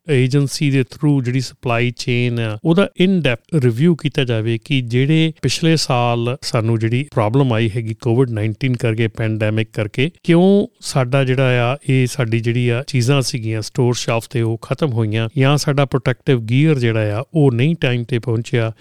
ਏਜੰਸੀ 0.09 0.69
ਦੇ 0.71 0.83
ਥਰੂ 0.83 1.21
ਜਿਹੜੀ 1.21 1.39
ਸਪਲਾਈ 1.39 1.91
ਚੇਨ 1.91 2.39
ਆ, 2.39 2.57
ਉਹਦਾ 2.65 2.87
ਇਨ 2.97 3.21
ਡੈਪਥ 3.21 3.55
ਰਿਵਿਊ 3.55 3.95
ਕੀਤਾ 3.95 4.23
ਜਾਵੇ 4.23 4.57
ਕਿ 4.65 4.81
ਜਿਹੜੇ 4.81 5.31
ਪਿਛਲੇ 5.41 5.75
ਸਾਲ 5.75 6.37
ਸਾਨੂੰ 6.41 6.79
ਜਿਹੜੀ 6.79 7.03
ਪ੍ਰੋਬਲਮ 7.11 7.53
ਆਈ 7.53 7.69
ਹੈਗੀ 7.75 7.93
ਕੋਵਿਡ-19 7.93 8.73
ਕਰਕੇ 8.79 9.07
ਪੈਂਡੈਮਿਕ 9.07 9.69
ਕਰਕੇ, 9.73 10.09
ਕਿਉਂ 10.23 10.67
ਸਾਡਾ 10.81 11.23
ਜਿਹੜਾ 11.23 11.71
ਆ, 11.71 11.77
ਇਹ 11.89 12.07
ਸਾਡੀ 12.07 12.39
ਜਿਹੜੀ 12.39 12.69
ਆ 12.69 12.83
ਚੀਜ਼ਾਂ 12.87 13.21
ਸੀਗੀਆਂ 13.21 13.61
ਸਟੋਰ 13.61 13.93
ਸ਼ੈਲਫ 13.93 14.27
ਤੇ 14.29 14.41
ਉਹ 14.41 14.57
ਖਤਮ 14.61 14.91
ਹੋਈਆਂ 14.91 15.29
ਜਾਂ 15.37 15.57
ਸਾਡਾ 15.57 15.85
ਪ੍ਰੋਟੈਕਟਿਵ 15.85 16.39
ਗੀਅਰ 16.41 16.79
ਜਿਹੜਾ 16.79 17.19
ਆ, 17.19 17.23
ਉਹ 17.33 17.51
ਨਹੀਂ 17.51 17.75
ਟਾਈਮ 17.81 18.03
ਤੇ 18.03 18.19
ਪਹੁੰਚਿਆ 18.19 18.71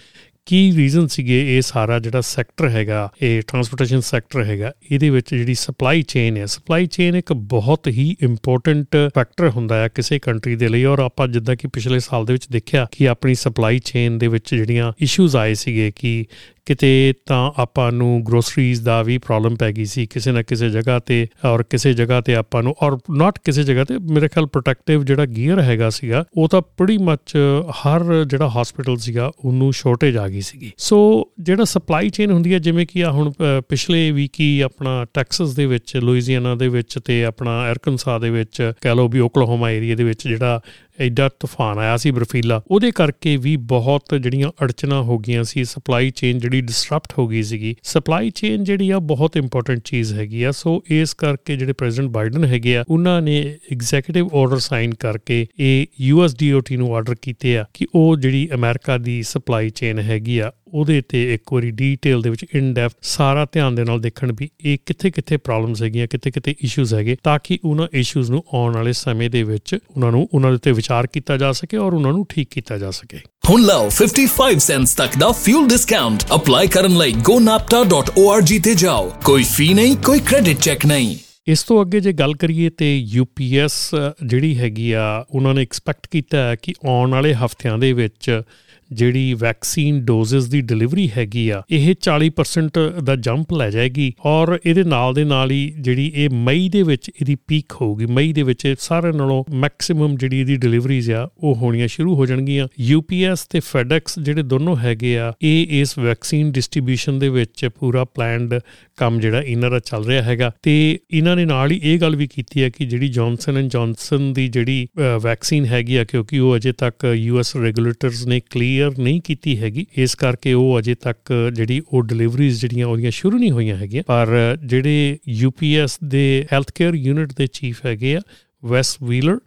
ਕੀ 0.49 0.61
ਰੀਜ਼ਨ 0.77 1.06
ਸੀਗੇ 1.06 1.56
ਇਹ 1.56 1.62
ਸਾਰਾ 1.62 1.99
ਜਿਹੜਾ 1.99 2.21
ਸੈਕਟਰ 2.21 2.69
ਹੈਗਾ, 2.69 3.09
ਇਹ 3.23 3.43
ਟਰਾਂਸਪੋਰਟੇਸ਼ਨ 3.43 4.00
ਸੈਕਟਰ 4.00 4.45
ਹੈਗਾ, 4.45 4.73
ਇਹਦੇ 4.93 5.11
ਵਿੱਚ 5.11 5.35
ਜਿਹੜੀ 5.35 5.55
ਸਪਲਾਈ 5.55 6.03
ਚੇਨ 6.03 6.37
ਹੈ 6.37 6.47
ਸਪਲਾਈ 6.47 6.87
ਚੇਨ 6.87 7.17
ਇੱਕ 7.17 7.33
ਬਹੁਤ 7.33 7.89
ਹੀ 7.89 8.17
ਇੰਪੋਰਟੈਂਟ 8.23 8.97
ਫੈਕਟਰ 9.15 9.49
ਹੁੰਦਾ 9.49 9.83
ਹੈ 9.83 9.89
ਕਿਸੇ 9.89 10.19
ਕੰਟਰੀ 10.19 10.56
ਦੇ 10.56 10.69
ਲਈ 10.69 10.85
ਔਰ 10.85 10.99
ਆਪਾਂ 10.99 11.29
ਜਿੱਦਾਂ 11.29 11.56
ਕਿ 11.56 11.69
ਪਿਛਲੇ 11.69 11.99
ਸਾਲ 11.99 12.25
ਦੇ 12.25 12.33
ਵਿੱਚ 12.33 12.47
ਦੇਖਿਆ 12.50 12.87
ਕਿ 12.93 13.09
ਆਪਣੀ 13.09 13.35
ਸਪਲਾਈ 13.35 13.79
ਚੇਨ 13.79 14.19
ਦੇ 14.19 14.29
ਵਿੱਚ 14.29 14.55
ਜਿਹੜੀਆਂ 14.55 14.93
ਇਸ਼ੂਜ਼ 15.00 15.37
ਆਏ 15.37 15.55
ਸੀਗੇ 15.55 15.93
ਕਿ 15.97 16.25
ਕਿਤੇ 16.69 17.15
ਤਾਂ 17.26 17.50
ਆਪਾਂ 17.56 17.91
ਨੂੰ 17.93 18.23
ਗਰੋਸਰੀਜ਼ 18.29 18.82
ਦਾ 18.82 19.03
ਵੀ 19.03 19.19
ਪ੍ਰੋਬਲਮ 19.19 19.55
ਪੈ 19.56 19.70
ਗਈ 19.73 19.85
ਸੀ 19.85 20.06
ਕਿਸੇ 20.06 20.32
ਨਾ 20.32 20.43
ਕਿਸੇ 20.43 20.69
ਜਗ੍ਹਾ 20.70 20.99
ਤੇ 20.99 21.26
ਔਰ 21.44 21.62
ਕਿਸੇ 21.62 21.93
ਜਗ੍ਹਾ 21.93 22.20
ਤੇ 22.20 22.35
ਆਪਾਂ 22.35 22.62
ਨੂੰ 22.62 22.75
ਔਰ 22.82 22.99
ਨਾਟ 23.11 23.38
ਕਿਸੇ 23.44 23.62
ਜਗ੍ਹਾ 23.62 23.85
ਤੇ, 23.85 23.99
ਮੇਰੇ 23.99 24.29
ਖਿਆਲ 24.29 24.47
ਪ੍ਰੋਟੈਕਟਿਵ 24.47 25.05
ਜਿਹੜਾ 25.05 25.26
ਗੀਅਰ 25.26 25.61
ਹੈਗਾ 25.61 25.91
ਸੀਗਾ, 25.91 26.25
ਉਹ 26.37 26.49
ਤਾਂ 26.49 26.62
ਪ੍ਰੀਟੀ 26.62 26.99
ਮੱਚ 26.99 27.37
ਹਰ 27.70 28.25
ਜਿਹੜਾ 28.25 28.49
ਹਸਪੀਟਲ 28.49 28.97
ਸੀਗਾ 28.97 29.31
ਉਹਨੂੰ 29.44 29.73
ਸ਼ਾਰਟੇਜ 29.73 30.17
ਆ 30.17 30.29
ਗਈ 30.29 30.41
ਸੀਗੀ। 30.41 30.73
ਸੋ 30.79 30.99
ਜਿਹੜਾ 31.41 31.65
ਸਪਲਾਈ 31.65 32.11
ਚੇਨ 32.11 32.31
ਹੁੰਦੀ 32.31 32.55
ਹੈ, 32.55 32.59
ਜਿਵੇਂ 32.59 32.87
ਕਿ 32.87 33.05
ਆ 33.05 33.11
ਹੁਣ 33.11 33.32
ਪਿਛਲੇ 33.69 34.11
ਵੀਕ 34.11 34.41
ਹੀ 34.41 34.61
ਆਪਣਾ 34.61 35.05
ਟੈਕਸਸ 35.15 35.55
ਦੇ 35.55 35.67
ਵਿੱਚ 35.67 35.97
ਲੁਈਜ਼ੀਆਨਾ 35.97 36.55
ਦੇ 36.55 36.69
ਵਿੱਚ 36.69 36.99
ਤੇ 37.05 37.25
ਆਪਣਾ 37.25 37.61
ਐਰਕਨਸਾ 37.65 38.19
ਦੇ 38.19 38.31
ਵਿੱਚ, 38.31 38.73
ਕਹ 38.81 38.94
ਲਓ 38.94 39.09
ਵੀ 39.09 39.20
ਓਕਲਾਹੋਮਾ 39.20 39.70
ਏਰੀਆ 39.70 39.97
ਦੇ 39.97 40.05
ਵਿੱਚ 40.05 40.29
ਜਿਹੜਾ 40.29 40.61
ਐਡਾ 41.00 41.29
ਤੂਫਾਨ 41.41 41.79
ਆਇਆ 41.79 41.97
ਸੀ 41.97 42.11
ਬਰਫੀਲਾ। 42.11 42.62
ਉਹਦੇ 42.71 42.91
ਕਰਕੇ 42.91 43.37
ਵੀ 43.37 43.56
ਬਹੁਤ 43.56 44.15
ਜਿਹੜੀਆਂ 44.21 44.50
ਅੜਚਣਾ 44.62 45.03
ਹੋ 45.03 45.19
ਗਈਆਂ 45.19 45.45
ਸੀ 45.45 45.65
ਸਪਲਾਈ 45.65 46.11
ਚੇਨ 46.11 46.39
ਜਿਹੜੀ 46.39 46.61
ਡਿਸਰਪਟ 46.61 47.19
ਹੋ 47.19 47.27
ਗਈ 47.29 47.43
ਸੀਗੀ। 47.43 47.77
ਸਪਲਾਈ 47.83 48.31
ਚੇਨ 48.31 48.65
ਜਿਹੜੀ 48.65 48.91
ਆ, 48.91 48.99
ਬਹੁਤ 48.99 49.37
ਇੰਪੋਰਟੈਂਟ 49.37 49.81
ਚੀਜ਼ 49.85 50.15
ਹੈਗੀ 50.15 50.43
ਆ। 50.43 50.50
ਸੋ 50.50 50.83
ਇਸ 50.91 51.15
ਕਰਕੇ 51.15 51.56
ਜਿਹੜੇ 51.56 51.73
ਪ੍ਰੈਜ਼ੀਡੈਂਟ 51.73 52.11
ਬਾਈਡਨ 52.11 52.45
ਹੈਗੇ 52.45 52.77
ਆ, 52.77 52.85
ਉਹਨਾਂ 52.89 53.23
ਨੇ 53.23 53.59
ਐਗਜ਼ੀਕਿਊਟਿਵ 53.73 54.29
ਆਰਡਰ 54.35 54.59
ਸਾਈਨ 54.59 54.95
ਕਰਕੇ 54.95 55.47
ਇਹ 55.59 55.87
ਯੂਐਸਡੀਓਟੀ 56.00 56.77
ਨੂੰ 56.77 56.95
ਆਰਡਰ 56.95 57.15
ਕੀਤੇ 57.23 57.59
ਆ 57.59 57.65
ਕਿ 57.75 57.87
ਉਹ 57.94 58.17
ਜਿਹੜੀ 58.17 58.49
ਅਮਰੀਕਾ 58.55 58.99
ਦੀ 58.99 59.23
ਸਪਲਾਈ 59.23 59.71
ਚੇਨ 59.71 59.99
ਹੈਗੀ 59.99 60.39
ਆ 60.39 60.53
ਉਹਦੇ 60.75 61.03
ਤੇ 61.09 61.35
ਇੱਕ 61.35 61.53
ਵਾਰੀ 61.53 61.70
ਡੀਟੇਲ 61.70 62.23
ਦੇ 62.23 62.31
ਵਿੱਚ 62.31 62.47
ਇਨ 62.55 62.75
ਡੈਪਥ 62.75 62.94
ਸਾਰਾ 63.03 63.47
ਧਿਆਨ 63.53 63.75
ਦੇ 63.75 63.85
ਨਾਲ 63.85 64.00
ਦੇਖਣ 64.00 64.32
ਵੀ 64.32 64.49
ਇਹ 64.65 64.79
ਕਿੱਥੇ 64.87 65.11
ਕਿੱਥੇ 65.11 65.37
ਪ੍ਰੋਬਲਮਸ 65.37 65.82
ਹੈਗੀਆਂ 65.82 66.06
ਕਿੱਥੇ 66.06 66.31
ਕਿੱਥੇ 66.31 66.55
ਇਸ਼ੂਜ਼ 66.61 66.94
ਹੈਗੇ 66.94 67.17
ਤਾਂ 67.25 67.38
ਕਿ 67.44 67.59
ਉਹਨਾਂ 67.65 67.88
ਇਸ਼ੂਜ਼ 67.93 68.31
ਨੂੰ 68.31 68.44
ਆਉਣ 68.55 68.75
ਵਾਲੇ 68.75 68.93
ਸਮੇਂ 68.93 69.31
ਦੇ 69.31 69.43
ਵਿੱਚ 69.43 69.79
ਉਹਨਾਂ 69.97 70.12
ਨੂੰ 70.12 70.29
ਉਹਨਾਂ 70.35 70.50
ਦੇ 70.50 70.55
ਉੱਤੇ 70.55 70.73
ਵਿਚਾਰ 70.73 71.06
ਕੀਤਾ 71.06 71.37
ਜਾ 71.37 71.53
ਸਕੇ 71.53 71.76
ਔਰ 71.76 71.93
ਉਹਨਾਂ 71.94 72.12
ਨੂੰ 72.12 72.26
ਠੀਕ 72.29 72.49
ਕੀਤਾ 72.50 72.79
ਜਾ 72.79 72.91
ਸਕੇ। 72.91 73.19
ਹੁਣ 73.50 73.62
ਲਓ 73.62 73.88
55 73.91 74.59
ਸੈਂਟਸ 74.59 74.94
ਤੱਕ 74.94 75.19
ਦਾ 75.19 75.32
ਫਿਊਲ 75.32 75.69
ਡਿਸਕਾਊਂਟ 75.69 76.25
ਅਪਲਾਈ 76.35 76.67
ਕਰਨ 76.67 76.97
ਲਈ 76.99 77.12
gonapta.org 77.12 78.61
ਤੇ 78.65 78.75
ਜਾਓ। 78.75 79.12
ਕੋਈ 79.25 79.43
ਫੀ 79.43 79.75
ਨਹੀਂ 79.75 79.97
ਕੋਈ 79.97 80.19
ਕ੍ਰੈਡਿਟ 80.19 80.59
ਚੈੱਕ 80.59 80.87
ਨਹੀਂ। 80.87 81.17
ਇਸ 81.49 81.62
ਤੋਂ 81.62 81.82
ਅੱਗੇ 81.82 82.00
ਜੇ 82.00 82.12
ਗੱਲ 82.12 82.35
ਕਰੀਏ 82.35 82.70
ਤੇ 82.70 82.99
ਯੂਪੀਐਸ 82.99 83.91
ਜਿਹੜੀ 84.26 84.59
ਹੈਗੀ 84.59 84.93
ਆ 84.93 85.25
ਉਹਨਾਂ 85.31 85.55
ਨੇ 85.55 85.62
ਐਕਸਪੈਕਟ 85.62 86.06
ਕੀਤਾ 86.11 86.38
ਹੈ 86.38 86.56
ਕਿ 86.62 86.75
ਆਉਣ 86.87 87.11
ਵਾਲੇ 87.11 87.35
ਹਫ਼ਤਿਆਂ 87.35 87.79
ਦੇ 87.79 87.93
ਵਿੱਚ 87.93 88.43
ਜਿਹੜੀ 88.90 89.32
ਵੈਕਸੀਨ 89.35 90.00
ਡੋਜ਼ਸ 90.05 90.49
ਦੀ 90.49 90.61
ਡਿਲੀਵਰੀ 90.62 91.08
ਹੈਗੀ 91.17 91.49
ਆ, 91.49 91.62
ਇਹ 91.70 91.94
40% 92.00 92.79
ਦਾ 93.05 93.17
ਜੰਪ 93.17 93.52
ਲੈ 93.52 93.69
ਜਾਏਗੀ 93.70 94.12
ਔਰ 94.26 94.58
ਇਹਦੇ 94.64 94.85
ਨਾਲ 94.85 95.14
ਦੇ 95.14 95.25
ਨਾਲ 95.25 95.50
ਹੀ 95.50 95.73
ਜਿਹੜੀ 95.79 96.06
ਇਹ 96.14 96.31
ਮਈ 96.35 96.69
ਦੇ 96.69 96.82
ਵਿੱਚ 96.82 97.11
ਇਹਦੀ 97.11 97.35
ਪੀਕ 97.49 97.73
ਹੋਊਗੀ, 97.81 98.06
ਮਈ 98.06 98.32
ਦੇ 98.32 98.43
ਵਿੱਚ 98.43 98.67
ਸਾਰੇ 98.81 99.12
ਨਾਲੋਂ 99.12 99.43
ਮੈਕਸਿਮਮ 99.55 100.17
ਜਿਹੜੀ 100.17 100.40
ਇਹਦੀ 100.40 100.56
ਡਿਲੀਵਰੀਜ਼ 100.56 101.11
ਆ, 101.11 101.29
ਉਹ 101.38 101.55
ਹੋਣੀਆਂ 101.55 101.88
ਸ਼ੁਰੂ 101.88 102.14
ਹੋ 102.14 102.26
ਜਾਣਗੀਆਂ। 102.26 102.67
ਯੂਪੀਐਸ 102.81 103.46
ਤੇ 103.46 103.61
ਫੈਡੈਕਸ 103.62 104.19
ਜਿਹੜੇ 104.19 104.43
ਦੋਨੋਂ 104.43 104.76
ਹੈਗੇ 104.76 105.17
ਆ, 105.19 105.32
ਇਹ 105.43 105.81
ਇਸ 105.81 105.99
ਵੈਕਸੀਨ 105.99 106.52
ਡਿਸਟ੍ਰੀਬਿਊਸ਼ਨ 106.52 107.19
ਦੇ 107.19 107.29
ਵਿੱਚ 107.29 107.67
ਪੂਰਾ 107.79 108.05
ਪਲਾਨਡ 108.05 108.58
ਕੰਮ 108.99 109.19
ਜਿਹੜਾ 109.21 109.41
ਇਹਨਾਂ 109.41 109.71
ਦਾ 109.71 109.79
ਚੱਲ 109.81 110.05
ਰਿਹਾ 110.05 110.23
ਹੈਗਾ। 110.23 110.50
ਤੇ 110.62 110.77
ਇਹਨਾਂ 111.11 111.35
ਨੇ 111.37 111.45
ਨਾਲ 111.45 111.71
ਹੀ 111.71 111.81
ਇਹ 111.83 111.99
ਗੱਲ 112.00 112.17
ਵੀ 112.17 112.27
ਕੀਤੀ 112.27 112.62
ਹੈ 112.62 112.69
ਕਿ 112.69 112.87
ਜਿਹੜੀ 112.87 113.09
ਜੌਨਸਨ 113.09 113.56
ਐਂਡ 113.56 113.71
ਜੌਨਸਨ 113.71 114.33
ਦੀ 114.33 114.47
ਜਿਹੜੀ 114.49 114.87
ਵੈਕਸੀਨ 115.23 115.67
ਹੈਗੀ 115.67 115.97
ਆ, 115.97 116.05
ਕਿਉਂਕਿ 116.05 116.39
ਉਹ 116.39 116.56
ਅਜੇ 116.56 116.73
ਤੱਕ 116.73 117.05
ਯੂਐਸ 117.15 117.55
ਰੈਗੂਲੇਟਰਸ 117.56 118.27
ਨੇ 118.27 118.41
ਕਲੀਅਰ 118.50 118.99
ਨਹੀਂ 118.99 119.21
ਕੀਤੀ 119.25 119.59
ਹੈਗੀ। 119.59 119.87
ਇਸ 119.97 120.15
ਕਰਕੇ 120.15 120.53
ਉਹ 120.53 120.79
ਅਜੇ 120.79 120.95
ਤੱਕ 120.95 121.33
ਜਿਹੜੀ 121.55 121.81
ਉਹ 121.93 122.03
ਡਿਲੀਵਰੀਜ਼ 122.03 122.61
ਜਿਹੜੀਆਂ 122.61 122.87
ਉਹਦੀਆਂ 122.87 123.11
ਸ਼ੁਰੂ 123.11 123.39
ਨਹੀਂ 123.39 123.50
ਹੋਈਆਂ 123.50 123.77
ਹੈਗੀਆਂ। 123.77 124.03
ਪਰ 124.06 124.56
ਜਿਹੜੇ 124.65 125.17
ਯੂਪੀਐਸ 125.29 125.99
ਦੇ 126.05 126.44
ਹੈਲਥ 126.53 126.73
ਕੇਅਰ 126.75 126.94
ਯੂਨਿਟ 126.94 127.33
ਦੇ 127.33 127.47
ਚੀਫ 127.53 127.85
ਹੈਗੇ 127.87 128.17
ਆ 128.17 128.21
ਵੈਸ 128.62 128.97
ਵੀਲਰ 129.03 129.39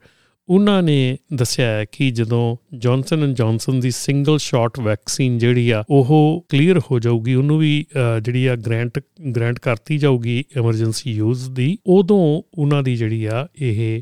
ਉਹਨਾਂ 0.49 0.81
ਨੇ 0.83 1.17
ਦੱਸਿਆ 1.33 1.65
ਹੈ 1.67 1.85
ਕਿ 1.91 2.09
ਜਦੋਂ 2.11 2.55
ਜੌਨਸਨ 2.77 3.23
ਐਂਡ 3.23 3.35
ਜੌਨਸਨ 3.35 3.79
ਦੀ 3.79 3.91
ਸਿੰਗਲ 3.91 4.37
ਸ਼ਾਟ 4.37 4.79
ਵੈਕਸੀਨ 4.79 5.37
ਜਿਹੜੀ 5.37 5.69
ਆ, 5.69 5.83
ਉਹ 5.89 6.45
ਕਲੀਅਰ 6.49 6.79
ਹੋ 6.91 6.99
ਜਾਊਗੀ, 6.99 7.33
ਉਹਨੂੰ 7.35 7.57
ਵੀ 7.59 7.85
ਜਿਹੜੀ 8.23 8.45
ਆ 8.45 8.55
ਗ੍ਰਾਂਟ 8.55 8.99
ਗ੍ਰਾਂਟ 9.35 9.59
ਕਰਤੀ 9.59 9.97
ਜਾਊਗੀ 9.97 10.43
ਐਮਰਜੈਂਸੀ 10.57 11.11
ਯੂਜ਼ 11.11 11.49
ਦੀ, 11.51 11.77
ਉਦੋਂ 11.87 12.41
ਉਹਨਾਂ 12.57 12.81
ਦੀ 12.83 12.95
ਜਿਹੜੀ 12.95 13.25
ਆ 13.25 13.47
ਇਹ 13.61 14.01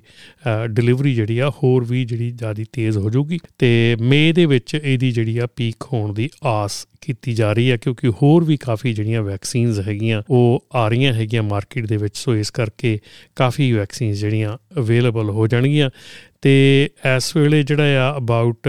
ਡਿਲੀਵਰੀ 0.69 1.13
ਜਿਹੜੀ 1.15 1.39
ਆ 1.39 1.49
ਹੋਰ 1.63 1.83
ਵੀ 1.83 2.03
ਜਿਹੜੀ 2.05 2.31
ਜ਼ਿਆਦਾ 2.31 2.63
ਤੇਜ਼ 2.73 2.97
ਹੋ 2.97 3.09
ਜਾਊਗੀ 3.09 3.39
ਤੇ 3.59 3.95
ਮੇ 4.01 4.31
ਦੇ 4.33 4.45
ਵਿੱਚ 4.45 4.75
ਇਹਦੀ 4.75 5.11
ਜਿਹੜੀ 5.11 5.37
ਆ 5.37 5.47
ਪੀਕ 5.55 5.83
ਹੋਣ 5.93 6.13
ਦੀ 6.13 6.29
ਆਸ 6.43 6.85
ਕੀਤੀ 7.01 7.33
ਜਾ 7.33 7.53
ਰਹੀ 7.53 7.71
ਹੈ 7.71 7.77
ਕਿਉਂਕਿ 7.77 8.07
ਹੋਰ 8.07 8.43
ਵੀ 8.43 8.57
ਕਾਫੀ 8.57 8.93
ਜਿਹੜੀਆਂ 8.93 9.21
ਵੈਕਸੀਨਸ 9.21 9.79
ਹੈਗੀਆਂ, 9.79 10.21
ਉਹ 10.29 10.65
ਆ 10.75 10.87
ਰਹੀਆਂ 10.87 11.13
ਹੈਗੀਆਂ 11.13 11.43
ਮਾਰਕੀਟ 11.43 11.85
ਦੇ 11.85 11.97
ਵਿੱਚ, 11.97 12.17
ਸੋ 12.17 12.35
ਇਸ 12.35 12.51
ਕਰਕੇ 12.51 12.99
ਕਾਫੀ 13.35 13.71
ਵੈਕਸੀਨਸ 13.73 14.17
ਜਿਹੜੀਆਂ 14.17 14.57
ਅਵੇਲੇਬਲ 14.77 15.29
ਹੋ 15.29 15.47
ਜਾਣਗੀਆਂ। 15.47 15.89
ਤੇ 16.41 16.89
ਇਸ 17.17 17.35
ਵੇਲੇ 17.35 17.63
ਜਿਹੜਾ 17.63 18.09
ਆ 18.09 18.17
ਅਬਾਊਟ 18.17 18.67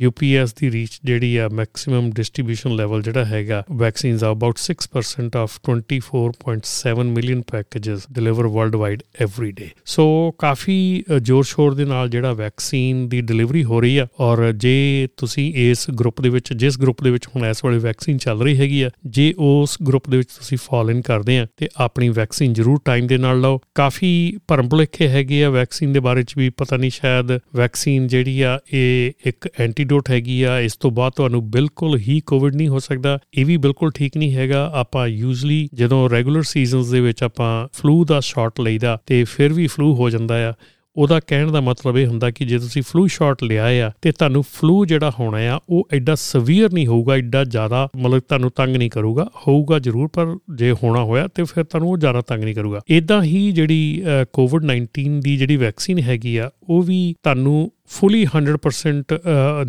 UPS 0.00 0.52
ਦੀ 0.60 0.70
ਰੀਚ 0.70 0.98
ਜਿਹੜੀ 1.04 1.36
ਆ 1.36 1.48
ਮੈਕਸਿਮਮ 1.48 2.10
ਡਿਸਟ੍ਰੀਬਿਊਸ਼ਨ 2.10 2.74
ਲੈਵਲ 2.76 3.02
ਜਿਹੜਾ 3.02 3.24
ਹੈਗਾ 3.24 3.62
ਵੈਕਸੀਨਸ 3.72 4.24
ਆ 4.24 4.32
about 4.32 4.58
6% 4.58 5.36
of 5.36 5.58
24.7 5.70 7.04
million 7.10 7.42
packages 7.42 8.06
deliver 8.12 8.46
worldwide 8.76 9.02
every 9.20 9.52
day 9.52 9.68
so 9.84 10.30
ਕਾਫੀ 10.38 11.04
ਜੋਰ 11.22 11.44
ਸ਼ੋਰ 11.44 11.74
ਦੇ 11.74 11.84
ਨਾਲ 11.84 12.08
ਜਿਹੜਾ 12.08 12.32
ਵੈਕਸੀਨ 12.32 13.08
ਦੀ 13.08 13.20
ਡਿਲੀਵਰੀ 13.20 13.64
ਹੋ 13.64 13.80
ਰਹੀ 13.80 13.96
ਆ 13.96 14.06
ਔਰ 14.20 14.52
ਜੇ 14.52 15.08
ਤੁਸੀਂ 15.16 15.52
ਇਸ 15.56 15.90
ਗਰੁੱਪ 15.90 16.20
ਦੇ 16.20 16.28
ਵਿੱਚ, 16.28 16.52
ਜਿਸ 16.52 16.78
ਗਰੁੱਪ 16.78 17.02
ਦੇ 17.02 17.10
ਵਿੱਚ 17.10 17.26
ਹੁਣ 17.26 17.46
ਇਸ 17.46 17.64
ਵੇਲੇ 17.64 17.78
ਵੈਕਸੀਨ 17.78 18.18
ਚੱਲ 18.18 18.42
ਰਹੀ 18.42 18.56
ਹੈਗੀ 18.56 18.82
ਆ, 18.82 18.90
ਜੇ 19.06 19.34
ਉਸ 19.38 19.76
ਗਰੁੱਪ 19.88 20.10
ਦੇ 20.10 20.16
ਵਿੱਚ 20.16 20.28
ਤੁਸੀਂ 20.28 20.58
ਫਾਲ 20.62 20.90
ਇਨ 20.90 21.00
ਕਰਦੇ 21.00 21.38
ਆ, 21.38 21.46
ਤੇ 21.56 21.68
ਆਪਣੀ 21.76 22.08
ਵੈਕਸੀਨ 22.08 22.52
ਜ਼ਰੂਰ 22.52 22.80
ਟਾਈਮ 22.84 23.06
ਦੇ 23.06 23.18
ਨਾਲ 23.18 23.40
ਲਓ। 23.40 23.60
ਕਾਫੀ 23.74 24.38
ਭਰਮ 24.48 24.68
ਭੁਲੇਖੇ 24.68 25.08
ਹੈਗੇ 25.08 25.44
ਆ 25.44 25.50
ਵੈਕਸੀਨ 25.50 25.92
ਦੇ 25.92 26.00
ਬਾਰੇ 26.00 26.22
ਚ 26.22 26.34
ਵੀ, 26.36 26.48
ਪਤਾ 26.48 26.76
ਨਹੀਂ 26.76 26.90
ਸ਼ਾਇਦ 26.90 27.38
ਵੈਕਸੀਨ 27.56 28.06
ਜਿਹੜੀ 28.06 28.40
ਆ, 28.42 28.58
ਇਹ 28.72 29.12
ਇੱਕ 29.26 29.48
ਐਂਟੀ 29.58 29.81
ਐਂਟੀਡੋਟ 29.82 30.10
ਹੈਗੀ 30.10 30.42
ਆ, 30.42 30.58
ਇਸ 30.60 30.76
ਤੋਂ 30.76 30.90
ਬਾਅਦ 30.90 31.12
ਤੁਹਾਨੂੰ 31.12 31.50
ਬਿਲਕੁਲ 31.50 31.98
ਹੀ 31.98 32.20
ਕੋਵਿਡ 32.20 32.54
ਨਹੀਂ 32.54 32.68
ਹੋ 32.68 32.78
ਸਕਦਾ, 32.78 33.18
ਇਹ 33.34 33.46
ਵੀ 33.46 33.56
ਬਿਲਕੁਲ 33.56 33.90
ਠੀਕ 33.90 34.16
ਨਹੀਂ 34.16 34.34
ਹੈਗਾ। 34.34 34.70
ਆਪਾਂ 34.74 35.06
ਯੂਜੂਲੀ 35.06 35.68
ਜਦੋਂ 35.74 36.08
ਰੈਗੂਲਰ 36.10 36.42
ਸੀਜ਼ਨਸ 36.42 36.90
ਦੇ 36.90 37.00
ਵਿੱਚ 37.00 37.22
ਆਪਾਂ 37.22 37.68
ਫਲੂ 37.72 38.04
ਦਾ 38.04 38.20
ਸ਼ਾਟ 38.20 38.60
ਲਈਦਾ 38.60 38.98
ਤੇ 39.06 39.24
ਫਿਰ 39.24 39.52
ਵੀ 39.52 39.66
ਫਲੂ 39.66 39.94
ਹੋ 39.94 40.10
ਜਾਂਦਾ 40.10 40.50
ਆ। 40.50 40.52
ਉਹਦਾ 40.96 41.18
ਕਹਿਣ 41.20 41.50
ਦਾ 41.52 41.60
ਮਤਲਬ 41.60 41.96
ਇਹ 41.98 42.06
ਹੁੰਦਾ 42.06 42.30
ਕਿ 42.30 42.44
ਜੇ 42.44 42.58
ਤੁਸੀਂ 42.58 42.82
ਫਲੂ 42.82 43.06
ਸ਼ਾਟ 43.06 43.42
ਲਿਆ 43.44 43.66
ਆ 43.86 43.90
ਤੇ 44.02 44.12
ਤੁਹਾਨੂੰ 44.12 44.42
ਫਲੂ 44.44 44.84
ਜਿਹੜਾ 44.84 45.10
ਹੋਣਾ 45.18 45.38
ਆ, 45.48 45.58
ਉਹ 45.68 45.88
ਐਡਾ 45.92 46.14
ਸਵੀਅਰ 46.14 46.72
ਨਹੀਂ 46.72 46.86
ਹੋਊਗਾ, 46.86 47.14
ਐਡਾ 47.16 47.44
ਜ਼ਿਆਦਾ 47.44 47.88
ਮਤਲਬ 47.96 48.20
ਤੁਹਾਨੂੰ 48.20 48.50
ਤੰਗ 48.56 48.76
ਨਹੀਂ 48.76 48.90
ਕਰੂਗਾ। 48.90 49.28
ਹੋਊਗਾ 49.46 49.78
ਜ਼ਰੂਰ, 49.78 50.08
ਪਰ 50.08 50.36
ਜੇ 50.56 50.72
ਹੋਣਾ 50.82 51.02
ਹੋਇਆ 51.02 51.28
ਤੇ 51.28 51.44
ਫਿਰ 51.44 51.64
ਤੁਹਾਨੂੰ 51.64 51.90
ਉਹ 51.90 51.98
ਜ਼ਿਆਦਾ 51.98 52.20
ਤੰਗ 52.20 52.44
ਨਹੀਂ 52.44 52.54
ਕਰੂਗਾ। 52.54 52.80
ਇਦਾਂ 52.90 53.22
ਹੀ 53.22 53.50
ਜਿਹੜੀ 53.52 54.02
ਕੋਵਿਡ 54.32 54.64
19 54.64 55.20
ਦੀ 55.20 55.36
ਜਿਹੜੀ 55.36 55.56
ਵੈਕਸੀਨ 55.56 55.98
ਹੈਗੀ 56.00 56.36
ਆ, 56.36 56.50
ਉਹ 56.62 56.82
ਵੀ 56.82 57.14
ਤੁਹਾਨੂੰ 57.22 57.70
ਫੁੱਲੀ 57.90 58.24
100% 58.26 59.12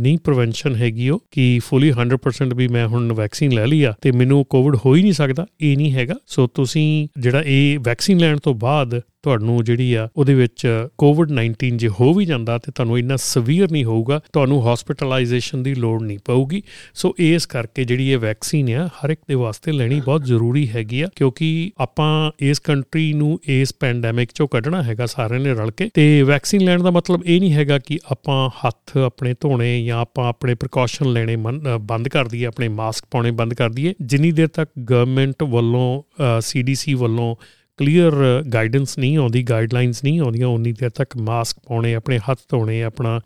ਨਹੀਂ 0.01 0.17
ਪ੍ਰੀਵੈਂਸ਼ਨ 0.23 0.75
ਹੈਗੀ 0.75 1.09
ਉਹ, 1.09 1.19
ਕਿ 1.31 1.59
ਫੁੱਲੀ 1.63 1.91
100% 1.91 2.53
ਵੀ 2.53 2.67
ਮੈਂ 2.67 2.87
ਹੁਣ 2.87 3.11
ਵੈਕਸੀਨ 3.13 3.51
ਲੈ 3.51 3.65
ਲਈ 3.67 3.83
ਆ 3.83 3.93
ਤੇ 4.01 4.11
ਮੈਨੂੰ 4.11 4.43
ਕੋਵਿਡ 4.45 4.75
ਹੋ 4.75 4.95
ਹੀ 4.95 5.01
ਨਹੀਂ 5.01 5.13
ਸਕਦਾ, 5.13 5.45
ਇਹ 5.61 5.75
ਨਹੀਂ 5.77 5.91
ਹੈਗਾ। 5.93 6.15
ਸੋ 6.27 6.47
ਤੁਸੀਂ 6.47 7.07
ਜਿਹੜਾ 7.19 7.43
ਇਹ 7.45 7.79
ਵੈਕਸੀਨ 7.79 8.17
ਲੈਣ 8.17 8.37
ਤੋਂ 8.37 8.53
ਬਾਅਦ 8.55 8.99
ਤੁਹਾਨੂੰ 9.23 9.63
ਜਿਹੜੀ 9.63 9.93
ਆ, 9.93 10.07
ਉਹਦੇ 10.15 10.33
ਵਿੱਚ 10.33 10.67
ਕੋਵਿਡ 10.97 11.31
19 11.31 11.77
ਜੇ 11.77 11.87
ਹੋ 11.99 12.13
ਵੀ 12.13 12.25
ਜਾਂਦਾ 12.25 12.57
ਤੇ 12.57 12.71
ਤੁਹਾਨੂੰ 12.71 12.97
ਇੰਨਾ 12.99 13.15
ਸਵੀਅਰ 13.15 13.71
ਨਹੀਂ 13.71 13.83
ਹੋਊਗਾ, 13.85 14.19
ਤੁਹਾਨੂੰ 14.33 14.61
ਹਸਪੀਟਲਾਈਜੇਸ਼ਨ 14.63 15.63
ਦੀ 15.63 15.73
ਲੋੜ 15.75 16.01
ਨਹੀਂ 16.01 16.17
ਪਊਗੀ। 16.25 16.61
ਸੋ 16.93 17.13
ਇਸ 17.19 17.45
ਕਰਕੇ 17.45 17.83
ਜਿਹੜੀ 17.83 18.09
ਇਹ 18.11 18.17
ਵੈਕਸੀਨ 18.19 18.69
ਆ, 18.69 18.87
ਹਰ 18.95 19.09
ਇੱਕ 19.09 19.21
ਦੇ 19.27 19.35
ਵਾਸਤੇ 19.35 19.71
ਲੈਣੀ 19.71 19.99
ਬਹੁਤ 20.01 20.25
ਜ਼ਰੂਰੀ 20.25 20.67
ਹੈਗੀ 20.69 21.01
ਆ, 21.01 21.07
ਕਿਉਂਕਿ 21.15 21.71
ਆਪਾਂ 21.81 22.31
ਇਸ 22.41 22.59
ਕੰਟਰੀ 22.59 23.11
ਨੂੰ 23.13 23.39
ਇਸ 23.49 23.73
ਪੈਂਡੈਮਿਕ 23.79 24.31
ਚੋਂ 24.33 24.47
ਕੱਢਣਾ 24.47 24.81
ਹੈਗਾ 24.83 25.05
ਸਾਰਿਆਂ 25.05 25.39
ਨੇ 25.39 25.53
ਰਲ 25.53 25.71
ਕੇ। 25.71 25.89
ਤੇ 25.93 26.21
ਵੈਕਸੀਨ 26.23 26.65
ਲੈਣ 26.65 26.83
ਦਾ 26.83 26.91
ਮਤਲਬ 26.91 27.23
ਇਹ 27.25 27.39
ਨਹੀਂ 27.39 27.53
ਹੈਗਾ 27.53 27.79
ਕਿ 27.79 27.99
ਆਪਾਂ 28.11 28.49
ਹੱਥ 28.59 28.97
ਆਪਣੇ 28.97 29.33
ਧੋਣੇ 29.41 29.83
ਜਾਂ 29.85 29.99
ਆਪਾਂ 29.99 30.27
ਆਪਣੇ 30.29 30.55
ਪ੍ਰੀਕਾਸ਼ਨ 30.55 31.11
ਲੈਣੇ 31.13 31.35
ਬੰਦ 31.35 32.07
ਕਰ 32.09 32.27
ਦਈਏ, 32.27 32.45
ਆਪਣੇ 32.45 32.67
ਮਾਸਕ 32.69 33.05
ਪਾਉਣੇ 33.11 33.31
ਬੰਦ 33.31 33.53
ਕਰ 33.53 33.69
ਦਈਏ। 33.69 33.93
ਜਿੰਨੀ 34.01 34.31
ਦੇਰ 34.31 34.47
ਤੱਕ 34.49 34.69
ਗਵਰਨਮੈਂਟ 34.81 35.43
ਵੱਲੋਂ 35.49 36.39
ਸੀਡੀਸੀ 36.41 36.93
ਵੱਲੋਂ 36.93 37.35
ਕਲੀਅਰ 37.77 38.43
ਗਾਈਡੈਂਸ 38.53 38.89
uh, 38.89 38.99
ਨਹੀਂ 38.99 39.17
ਆਉਂਦੀ 39.17 39.43
ਗਾਈਡਲਾਈਨਸ 39.43 40.03
ਨਹੀਂ 40.03 40.19
ਆਉਂਦੀਆਂ, 40.19 40.47
ਉਨੀ 40.47 40.71
ਦੇਰ 40.71 40.89
ਤੱਕ 40.89 41.17
ਮਾਸਕ 41.17 41.57
ਪਾਉਣੇ, 41.67 41.93
ਆਪਣੇ 41.95 42.19
ਹੱਥ 42.29 42.39
ਧੋਣੇ, 42.49 42.83
ਆਪਣਾ 42.83 43.19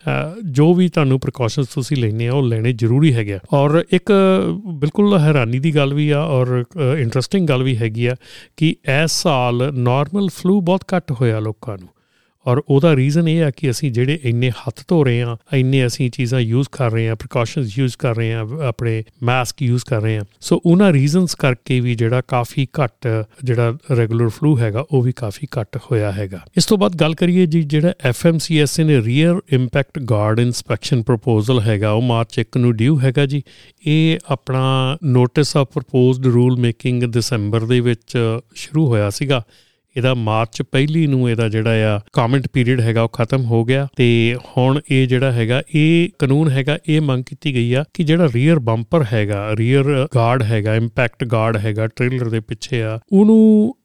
ਜੋ 0.51 0.73
ਵੀ 0.73 0.87
ਤੁਹਾਨੂੰ 0.89 1.19
ਪ੍ਰੀਕਾਸ਼ਨਸ 1.19 1.67
ਤੁਸੀਂ 1.67 1.97
ਲੈਣੇ 1.97 2.27
ਆ 2.27 2.33
ਉਹ 2.33 2.43
ਲੈਣੇ 2.43 2.73
ਜ਼ਰੂਰੀ 2.73 3.13
ਹੈਗੇ 3.13 3.39
ਔਰ 3.53 3.83
ਇੱਕ, 3.93 4.11
ਬਿਲਕੁਲ 4.79 5.17
ਹੈਰਾਨੀ 5.17 5.59
ਦੀ 5.59 5.75
ਗੱਲ 5.75 5.93
ਵੀ 5.93 6.09
ਆ, 6.09 6.21
ਔਰ 6.21 6.63
ਇੰਟਰਸਟਿੰਗ 6.97 7.47
ਗੱਲ 7.47 7.63
ਵੀ 7.63 7.77
ਹੈਗੀ 7.77 8.05
ਆ, 8.05 8.15
ਕਿ 8.57 8.75
ਇਸ 9.03 9.11
ਸਾਲ 9.11 9.71
ਨਾਰਮਲ 9.73 10.29
ਫਲੂ 10.29 10.61
ਬਹੁਤ 10.61 10.83
ਘੱਟ 10.95 11.11
ਹੋਇਆ 11.11 11.39
ਲੋਕਾਂ 11.39 11.77
ਨੂੰ। 11.77 11.89
ਔਰ 12.47 12.61
ਉਹਦਾ 12.67 12.95
ਰੀਜ਼ਨ 12.95 13.27
ਇਹ 13.27 13.43
ਆ 13.43 13.51
ਕਿ 13.51 13.69
ਅਸੀਂ 13.69 13.91
ਜਿਹੜੇ 13.91 14.19
ਇੰਨੇ 14.23 14.49
ਹੱਥ 14.49 14.83
ਧੋ 14.87 15.03
ਰਹੇ 15.03 15.21
ਆ 15.21 15.37
ਇੰਨੇ 15.53 15.85
ਅਸੀਂ 15.87 16.09
ਚੀਜ਼ਾਂ 16.11 16.39
ਯੂਜ਼ 16.39 16.67
ਕਰ 16.71 16.91
ਰਹੇ 16.91 17.09
ਆ 17.09 17.15
ਪ੍ਰੀਕਾਸ਼ਨਸ 17.15 17.77
ਯੂਜ਼ 17.79 17.97
ਕਰ 17.97 18.15
ਰਹੇ 18.15 18.33
ਆ 18.33 18.45
ਆਪਣੇ 18.67 19.03
ਮਾਸਕ 19.23 19.61
ਯੂਜ਼ 19.61 19.85
ਕਰ 19.85 20.01
ਰਹੇ 20.01 20.17
ਆ 20.17 20.23
ਸੋ 20.41 20.61
ਉਹਨਾਂ 20.65 20.91
ਰੀਜ਼ਨਸ 20.93 21.35
ਕਰਕੇ 21.35 21.79
ਵੀ 21.79 21.95
ਜਿਹੜਾ 21.95 22.21
ਕਾਫੀ 22.27 22.67
ਘੱਟ, 22.81 23.07
ਜਿਹੜਾ 23.43 23.77
ਰੈਗੂਲਰ 23.97 24.29
ਫਲੂ 24.29 24.57
ਹੈਗਾ, 24.59 24.85
ਉਹ 24.91 25.01
ਵੀ 25.01 25.11
ਕਾਫੀ 25.11 25.47
ਘੱਟ 25.59 25.77
ਹੋਇਆ 25.91 26.11
ਹੈਗਾ। 26.11 26.39
ਇਸ 26.57 26.65
ਤੋਂ 26.65 26.77
ਬਾਅਦ 26.77 26.95
ਗੱਲ 26.95 27.13
ਕਰੀਏ 27.15 27.45
ਜੀ, 27.45 27.63
ਜਿਹੜਾ 27.63 27.93
ਐਫਐਮਸੀਐਸ 28.05 28.79
ਨੇ 28.79 29.01
rear 29.01 29.41
impact 29.53 29.99
guard 29.99 30.39
inspection 30.39 31.03
proposal 31.03 31.59
ਹੈਗਾ, 31.59 31.91
ਉਹ 31.91 32.01
ਮਾਰਚ 32.01 32.39
1 32.39 32.57
ਨੂੰ 32.57 32.75
ਡਿਊ 32.75 32.99
ਹੈਗਾ 32.99 33.25
ਜੀ। 33.25 33.41
ਇਹ 33.85 34.19
ਆਪਣਾ 34.29 34.97
notice 35.03 35.57
of 35.57 35.67
proposed 35.73 36.25
rule 36.25 36.57
making 36.59 37.03
ਦਸੰਬਰ 37.03 37.65
ਦੇ 37.65 37.79
ਵਿੱਚ 37.79 38.17
ਸ਼ੁਰੂ 38.55 38.87
ਹੋਇਆ 38.87 39.09
ਸੀਗਾ। 39.09 39.43
ਇਹਦਾ 39.97 40.13
ਮਾਰਚ 40.13 40.61
ਪਹਿਲੀ 40.61 41.05
ਨੂੰ 41.07 41.29
ਇਹਦਾ 41.29 41.47
ਜਿਹੜਾ 41.49 41.95
ਆ 41.95 41.99
ਕਮੈਂਟ 42.13 42.47
ਪੀਰੀਅਡ 42.53 42.81
ਹੈਗਾ 42.81 43.01
ਉਹ 43.01 43.09
ਖਤਮ 43.13 43.45
ਹੋ 43.45 43.63
ਗਿਆ 43.65 43.87
ਤੇ 43.97 44.35
ਹੁਣ 44.47 44.79
ਇਹ 44.91 45.07
ਜਿਹੜਾ 45.07 45.31
ਹੈਗਾ, 45.31 45.61
ਇਹ 45.75 46.09
ਕਾਨੂੰਨ 46.19 46.49
ਹੈਗਾ, 46.49 46.77
ਇਹ 46.89 47.01
ਮੰਗ 47.01 47.23
ਕੀਤੀ 47.23 47.53
ਗਈ 47.55 47.73
ਆ 47.73 47.83
ਕਿ 47.93 48.03
ਜਿਹੜਾ 48.03 48.29
ਰੀਅਰ 48.35 48.59
ਬੰਪਰ 48.61 49.05
ਹੈਗਾ 49.13 49.49
ਰੀਅਰ 49.57 50.07
ਗਾਰਡ 50.15 50.43
ਹੈਗਾ 50.43 50.75
ਇੰਪੈਕਟ 50.75 51.25
ਗਾਰਡ 51.25 51.57
ਹੈਗਾ 51.57 51.87
ਟ੍ਰੇਲਰ 51.87 52.29
ਦੇ 52.29 52.39
ਪਿੱਛੇ 52.41 52.81
ਆ, 52.83 52.99
ਉਹਨੂੰ 53.11 53.75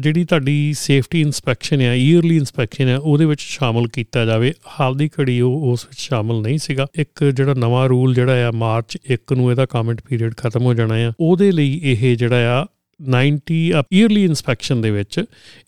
ਜਿਹੜੀ 0.00 0.24
ਤੁਹਾਡੀ 0.24 0.72
ਸੇਫਟੀ 0.76 1.20
ਇਨਸਪੈਕਸ਼ਨ 1.20 1.80
ਆ 1.82 1.92
ਈਅਰਲੀ 1.94 2.36
ਇਨਸਪੈਕਸ਼ਨ 2.36 2.88
ਆ, 2.88 2.96
ਉਹਦੇ 2.96 3.24
ਵਿੱਚ 3.24 3.40
ਸ਼ਾਮਲ 3.40 3.86
ਕੀਤਾ 3.88 4.24
ਜਾਵੇ। 4.24 4.52
ਹਾਲ 4.70 4.94
ਦੀ 4.96 5.08
ਘੜੀ 5.10 5.40
ਉਹ, 5.40 5.70
ਉਸ 5.72 5.84
ਵਿੱਚ 5.84 6.00
ਸ਼ਾਮਲ 6.00 6.40
ਨਹੀਂ 6.42 6.58
ਸੀਗਾ। 6.58 6.86
ਇੱਕ 6.98 7.24
ਜਿਹੜਾ 7.26 7.54
ਨਵਾਂ 7.54 7.88
ਰੂਲ 7.88 8.14
ਜਿਹੜਾ 8.14 8.48
ਆ, 8.48 8.50
ਮਾਰਚ 8.52 8.98
1 9.10 9.32
ਨੂੰ 9.36 9.50
ਇਹਦਾ 9.50 9.66
ਕਮੈਂਟ 9.66 10.00
ਪੀਰੀਅਡ 10.08 10.34
ਖਤਮ 10.36 10.62
ਹੋ 10.62 10.74
ਜਾਣਾ 10.74 10.94
ਆ। 10.98 11.12
ਉਹਦੇ 11.20 11.50
ਲਈ 11.52 11.80
ਇਹ 11.84 12.16
ਜਿਹੜਾ 12.16 12.60
ਆ 12.60 12.64
90 13.00 13.72
ਈਅਰਲੀ 13.92 14.24
ਇਨਸਪੈਕਸ਼ਨ 14.24 14.80
ਦੇ 14.80 14.90
ਵਿੱਚ 14.90 15.24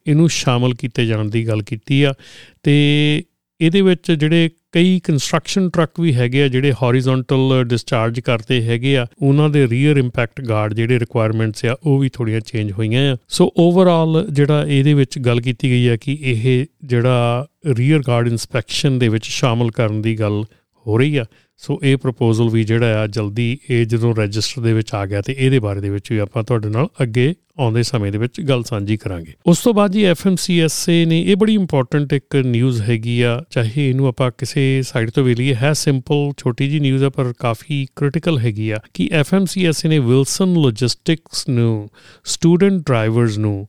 ਇਹਨੂੰ 0.06 0.28
ਸ਼ਾਮਲ 0.28 0.74
ਕੀਤੇ 0.74 1.06
ਜਾਣ 1.06 1.24
ਦੀ 1.24 1.48
ਗੱਲ 1.48 1.62
ਕੀਤੀ 1.62 2.02
ਆ। 2.02 2.14
ਤੇ 2.62 3.24
ਇਹਦੇ 3.60 3.80
ਵਿੱਚ 3.80 4.12
ਜਿਹੜੇ 4.12 4.50
ਕਈ 4.72 5.00
ਕੰਸਟਰਕਸ਼ਨ 5.04 5.70
ਟਰੱਕ 5.70 6.00
ਵੀ 6.00 6.14
ਹੈਗੇ 6.14 6.42
ਆ, 6.42 6.48
ਜਿਹੜੇ 6.48 6.72
ਹੌਰੀਜ਼ੌਂਟਲ 6.72 7.64
ਡਿਸਚਾਰਜ 7.64 8.20
ਕਰਦੇ 8.20 8.62
ਹੈਗੇ 8.62 8.96
ਆ, 8.96 9.06
ਉਹਨਾਂ 9.22 9.50
ਦੇ 9.50 9.68
ਰੀਅਰ 9.68 9.96
ਇੰਪੈਕਟ 9.96 10.40
ਗਾਰਡ 10.40 10.74
ਜਿਹੜੇ 10.74 10.98
ਰਿਕੁਆਇਰਮੈਂਟਸ 10.98 11.64
ਆ, 11.64 11.76
ਉਹ 11.82 11.98
ਵੀ 11.98 12.08
ਥੋੜੀਆਂ 12.08 12.40
ਚੇਂਜ 12.40 12.72
ਹੋਈਆਂ 12.72 13.14
ਆ। 13.14 13.16
ਸੋ 13.28 13.54
ਓਵਰਆਲ 13.56 14.26
ਜਿਹੜਾ 14.30 14.64
ਇਹਦੇ 14.68 14.94
ਵਿੱਚ 14.94 15.18
ਗੱਲ 15.18 15.40
ਕੀਤੀ 15.40 15.70
ਗਈ 15.70 15.88
ਆ 15.88 15.96
ਕਿ 15.96 16.18
ਇਹ 16.20 16.66
ਜਿਹੜਾ 16.84 17.46
ਰੀਅਰ 17.76 18.02
ਗਾਰਡ 18.06 18.28
ਇਨਸਪੈਕਸ਼ਨ 18.28 18.98
ਦੇ 18.98 19.08
ਵਿੱਚ 19.08 19.24
ਸ਼ਾਮਲ 19.24 19.70
ਕਰਨ 19.70 20.02
ਦੀ 20.02 20.20
ਗੱਲ 20.20 20.44
ਹੋ 20.86 20.98
ਰਹੀ 20.98 21.16
ਆ। 21.16 21.24
ਸੋ 21.56 21.80
ਇਹ 21.82 21.96
ਪ੍ਰਪੋਜ਼ਲ 21.96 22.48
ਵੀ 22.48 22.64
ਜਿਹੜਾ 22.64 23.02
ਆ, 23.02 23.06
ਜਲਦੀ 23.06 23.58
ਇਹ 23.70 23.86
ਜਦੋਂ 23.86 24.14
ਰਜਿਸਟਰ 24.14 24.62
ਦੇ 24.62 24.72
ਵਿੱਚ 24.72 24.94
ਆ 24.94 25.06
ਗਿਆ 25.06 25.22
ਤੇ 25.22 25.36
ਇਹਦੇ 25.38 25.58
ਬਾਰੇ 25.58 25.80
ਦੇ 25.80 25.90
ਵਿੱਚ 25.90 26.12
ਵੀ 26.12 26.18
ਆਪਾਂ 26.18 26.44
ਤੁਹਾਡੇ 26.44 26.68
ਨਾਲ 26.68 26.88
ਅੱਗੇ 27.02 27.34
ਆਉਂਦੇ 27.58 27.82
ਸਮੇਂ 27.82 28.12
ਦੇ 28.12 28.18
ਵਿੱਚ 28.18 28.40
ਗੱਲ 28.40 28.62
ਸਾਂਝੀ 28.62 28.96
ਕਰਾਂਗੇ। 28.96 29.32
ਉਸ 29.46 29.58
ਤੋਂ 29.58 29.74
ਬਾਅਦ 29.74 29.92
ਜੀ 29.92 30.04
ਐਫਐਮਸੀਐਸਏ 30.04 31.04
ਨੇ, 31.04 31.20
ਇਹ 31.22 31.36
ਬੜੀ 31.36 31.54
ਇੰਪੋਰਟੈਂਟ 31.54 32.12
ਇੱਕ 32.12 32.36
ਨਿਊਜ਼ 32.36 32.82
ਹੈਗੀ 32.82 33.20
ਆ, 33.20 33.44
ਚਾਹੇ 33.50 33.90
ਇਹਨੂੰ 33.90 34.06
ਆਪਾਂ 34.06 34.30
ਕਿਸੇ 34.38 34.82
ਸਾਈਡ 34.82 35.10
ਤੋਂ 35.10 35.24
ਵੀ 35.24 35.34
ਲਈਏ, 35.34 35.54
ਹੈ 35.54 35.72
ਸਿੰਪਲ 35.72 36.32
ਛੋਟੀ 36.36 36.68
ਜੀ 36.68 36.80
ਨਿਊਜ਼ 36.80 37.04
ਆ, 37.04 37.10
ਪਰ 37.10 37.32
ਕਾਫੀ 37.38 37.86
ਕ੍ਰਿਟੀਕਲ 37.96 38.38
ਹੈਗੀ 38.38 38.70
ਆ 38.70 38.78
ਕਿ 38.94 39.08
ਐਫਐਮਸੀਐਸਏ 39.12 39.88
ਨੇ 39.88 39.98
ਵਿਲਸਨ 39.98 40.52
ਲੌਜਿਸਟਿਕਸ 40.52 41.48
ਨੂੰ 41.48 41.88
ਸਟੂਡੈਂਟ 42.24 42.82
ਡਰਾਈਵਰਸ 42.86 43.38
ਨੂੰ 43.38 43.68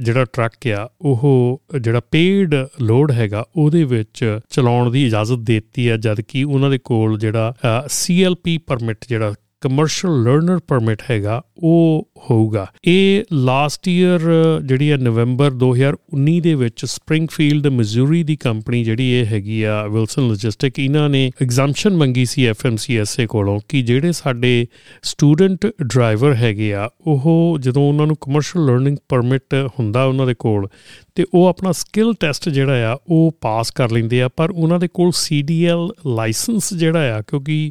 ਜਿਹੜਾ 0.00 0.24
ਟਰੱਕ 0.24 0.66
ਆ, 0.68 0.88
ਉਹ 1.00 1.60
ਜਿਹੜਾ 1.80 2.00
ਪੇਡ 2.10 2.54
ਲੋਡ 2.80 3.12
ਹੈਗਾ, 3.12 3.44
ਉਹਦੇ 3.56 3.84
ਵਿੱਚ 3.84 4.38
ਚਲਾਉਣ 4.50 4.90
ਦੀ 4.90 5.06
ਇਜਾਜ਼ਤ 5.06 5.38
ਦਿੱਤੀ 5.38 5.88
ਆ 5.88 5.96
ਜਦ 5.96 6.20
ਕਿ 6.20 6.44
ਉਹਨਾਂ 6.44 6.70
ਦੇ 6.70 6.78
ਕੋਲ 6.78 7.18
ਜਿਹੜਾ 7.18 7.54
ਸੀਐਲਪੀ 7.88 8.58
ਪਰਮਿਟ 8.58 9.04
ਜਿਹੜਾ 9.08 9.34
ਕਮਰਸ਼ੀਅਲ 9.60 10.22
ਲਰਨਰ 10.22 10.58
ਪਰਮਿਟ 10.58 11.02
ਹੈਗਾ, 11.10 11.40
ਉਹ 11.58 12.08
ਹੋਊਗਾ। 12.30 12.66
ਇਹ 12.84 13.24
ਲਾਸਟ 13.32 13.88
ਈਅਰ 13.88 14.20
ਜਿਹੜੀ 14.64 14.90
ਹੈ 14.90 14.96
ਨਵੰਬਰ 14.96 15.50
2019 15.62 16.38
ਦੇ 16.40 16.54
ਵਿੱਚ 16.54 16.84
ਸਪ੍ਰਿੰਗਫੀਲਡ 16.84 17.66
ਮਿਜ਼ੂਰੀ 17.66 18.22
ਦੀ 18.22 18.36
ਕੰਪਨੀ 18.36 18.82
ਜਿਹੜੀ 18.84 19.10
ਇਹ 19.12 19.26
ਹੈਗੀ 19.26 19.62
ਆ 19.62 19.86
ਵਿਲਸਨ 19.86 20.28
ਲੌਜਿਸਟਿਕ 20.28 20.78
ਇਹਨਾਂ 20.78 21.08
ਨੇ 21.08 21.30
ਐਗਜ਼ਾਮਸ਼ਨ 21.42 21.96
ਮੰਗੀ 21.96 22.24
ਸੀ 22.24 22.46
ਐਫਐਮਸੀਐਸਏ 22.46 23.26
ਕੋਲੋਂ 23.26 23.58
ਕਿ 23.68 23.82
ਜਿਹੜੇ 23.82 24.12
ਸਾਡੇ 24.12 24.66
ਸਟੂਡੈਂਟ 25.02 25.66
ਡਰਾਈਵਰ 25.82 26.34
ਹੈਗੇ 26.34 26.72
ਆ, 26.74 26.88
ਉਹ 27.06 27.58
ਜਦੋਂ 27.60 27.88
ਉਹਨਾਂ 27.88 28.06
ਨੂੰ 28.06 28.16
ਕਮਰਸ਼ੀਅਲ 28.20 28.66
ਲਰਨਿੰਗ 28.66 28.96
ਪਰਮਿਟ 29.08 29.54
ਹੁੰਦਾ 29.78 30.04
ਉਹਨਾਂ 30.04 30.26
ਦੇ 30.26 30.34
ਕੋਲ, 30.38 30.68
ਤੇ 31.14 31.24
ਉਹ 31.34 31.46
ਆਪਣਾ 31.46 31.72
ਸਕਿੱਲ 31.72 32.14
ਟੈਸਟ 32.20 32.48
ਜਿਹੜਾ 32.48 32.92
ਆ, 32.92 32.96
ਉਹ 33.08 33.32
ਪਾਸ 33.40 33.70
ਕਰ 33.70 33.90
ਲੈਂਦੇ 33.90 34.22
ਆ, 34.22 34.28
ਪਰ 34.28 34.50
ਉਹਨਾਂ 34.50 34.78
ਦੇ 34.78 34.88
ਕੋਲ 34.88 35.12
ਸੀਡੀਐਲ 35.14 35.88
ਲਾਇਸੈਂਸ 36.06 36.74
ਜਿਹੜਾ 36.74 37.16
ਆ, 37.16 37.22
ਕਿਉਂਕਿ 37.22 37.70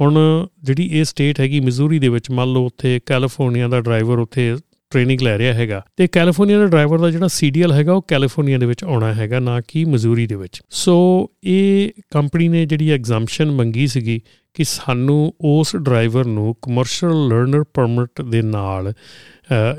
ਹੁਣ 0.00 0.46
ਜਿਹੜੀ 0.62 0.88
ਇਹ 0.92 1.04
ਸਟੇਟ 1.04 1.40
ਹੈਗੀ 1.40 1.60
ਮਿਜ਼ੂਰੀ 1.60 1.98
ਦੇ 1.98 2.08
ਵਿੱਚ, 2.08 2.30
ਮੰਨ 2.30 2.52
ਲਓ 2.52 2.66
ਉੱਥੇ 2.66 3.00
ਕੈਲੀਫੋਰਨੀਆ 3.06 3.68
ਦਾ 3.68 3.80
ਡਰਾਈਵਰ 3.90 4.18
ਉੱਥੇ 4.18 4.56
ਟ੍ਰੇਨਿੰਗ 4.90 5.20
ਲੈ 5.20 5.38
ਰਿਹਾ 5.38 5.54
ਹੈਗਾ। 5.54 5.84
ਤੇ 5.96 6.06
ਕੈਲੀਫੋਰਨੀਆ 6.06 6.58
ਦਾ 6.58 6.66
ਡਰਾਈਵਰ 6.66 6.98
ਦਾ 6.98 7.10
ਜਿਹੜਾ 7.10 7.28
ਸੀਡੀਐਲ 7.28 7.72
ਹੈਗਾ, 7.72 7.92
ਉਹ 7.92 8.02
ਕੈਲੀਫੋਰਨੀਆ 8.08 8.58
ਦੇ 8.58 8.66
ਵਿੱਚ 8.66 8.84
ਆਉਣਾ 8.84 9.14
ਹੈਗਾ, 9.14 9.38
ਨਾ 9.38 9.60
ਕਿ 9.68 9.84
ਮਜ਼ੂਰੀ 9.84 10.26
ਦੇ 10.26 10.34
ਵਿੱਚ। 10.34 10.62
ਸੋ 10.70 11.30
ਇਹ 11.44 11.90
ਕੰਪਨੀ 12.10 12.48
ਨੇ 12.48 12.66
ਜਿਹੜੀ 12.66 12.90
ਐਗਜ਼ਾਮਸ਼ਨ 12.90 13.50
ਮੰਗੀ 13.50 13.86
ਸੀਗੀ 13.86 14.20
ਕਿ 14.54 14.64
ਸਾਨੂੰ 14.64 15.34
ਉਸ 15.40 15.76
ਡਰਾਈਵਰ 15.76 16.24
ਨੂੰ 16.24 16.56
ਕਮਰਸ਼ੀਅਲ 16.62 17.28
ਲਰਨਰ 17.28 17.64
ਪਰਮਿਟ 17.74 18.22
ਦੇ 18.22 18.42
ਨਾਲ 18.42 18.92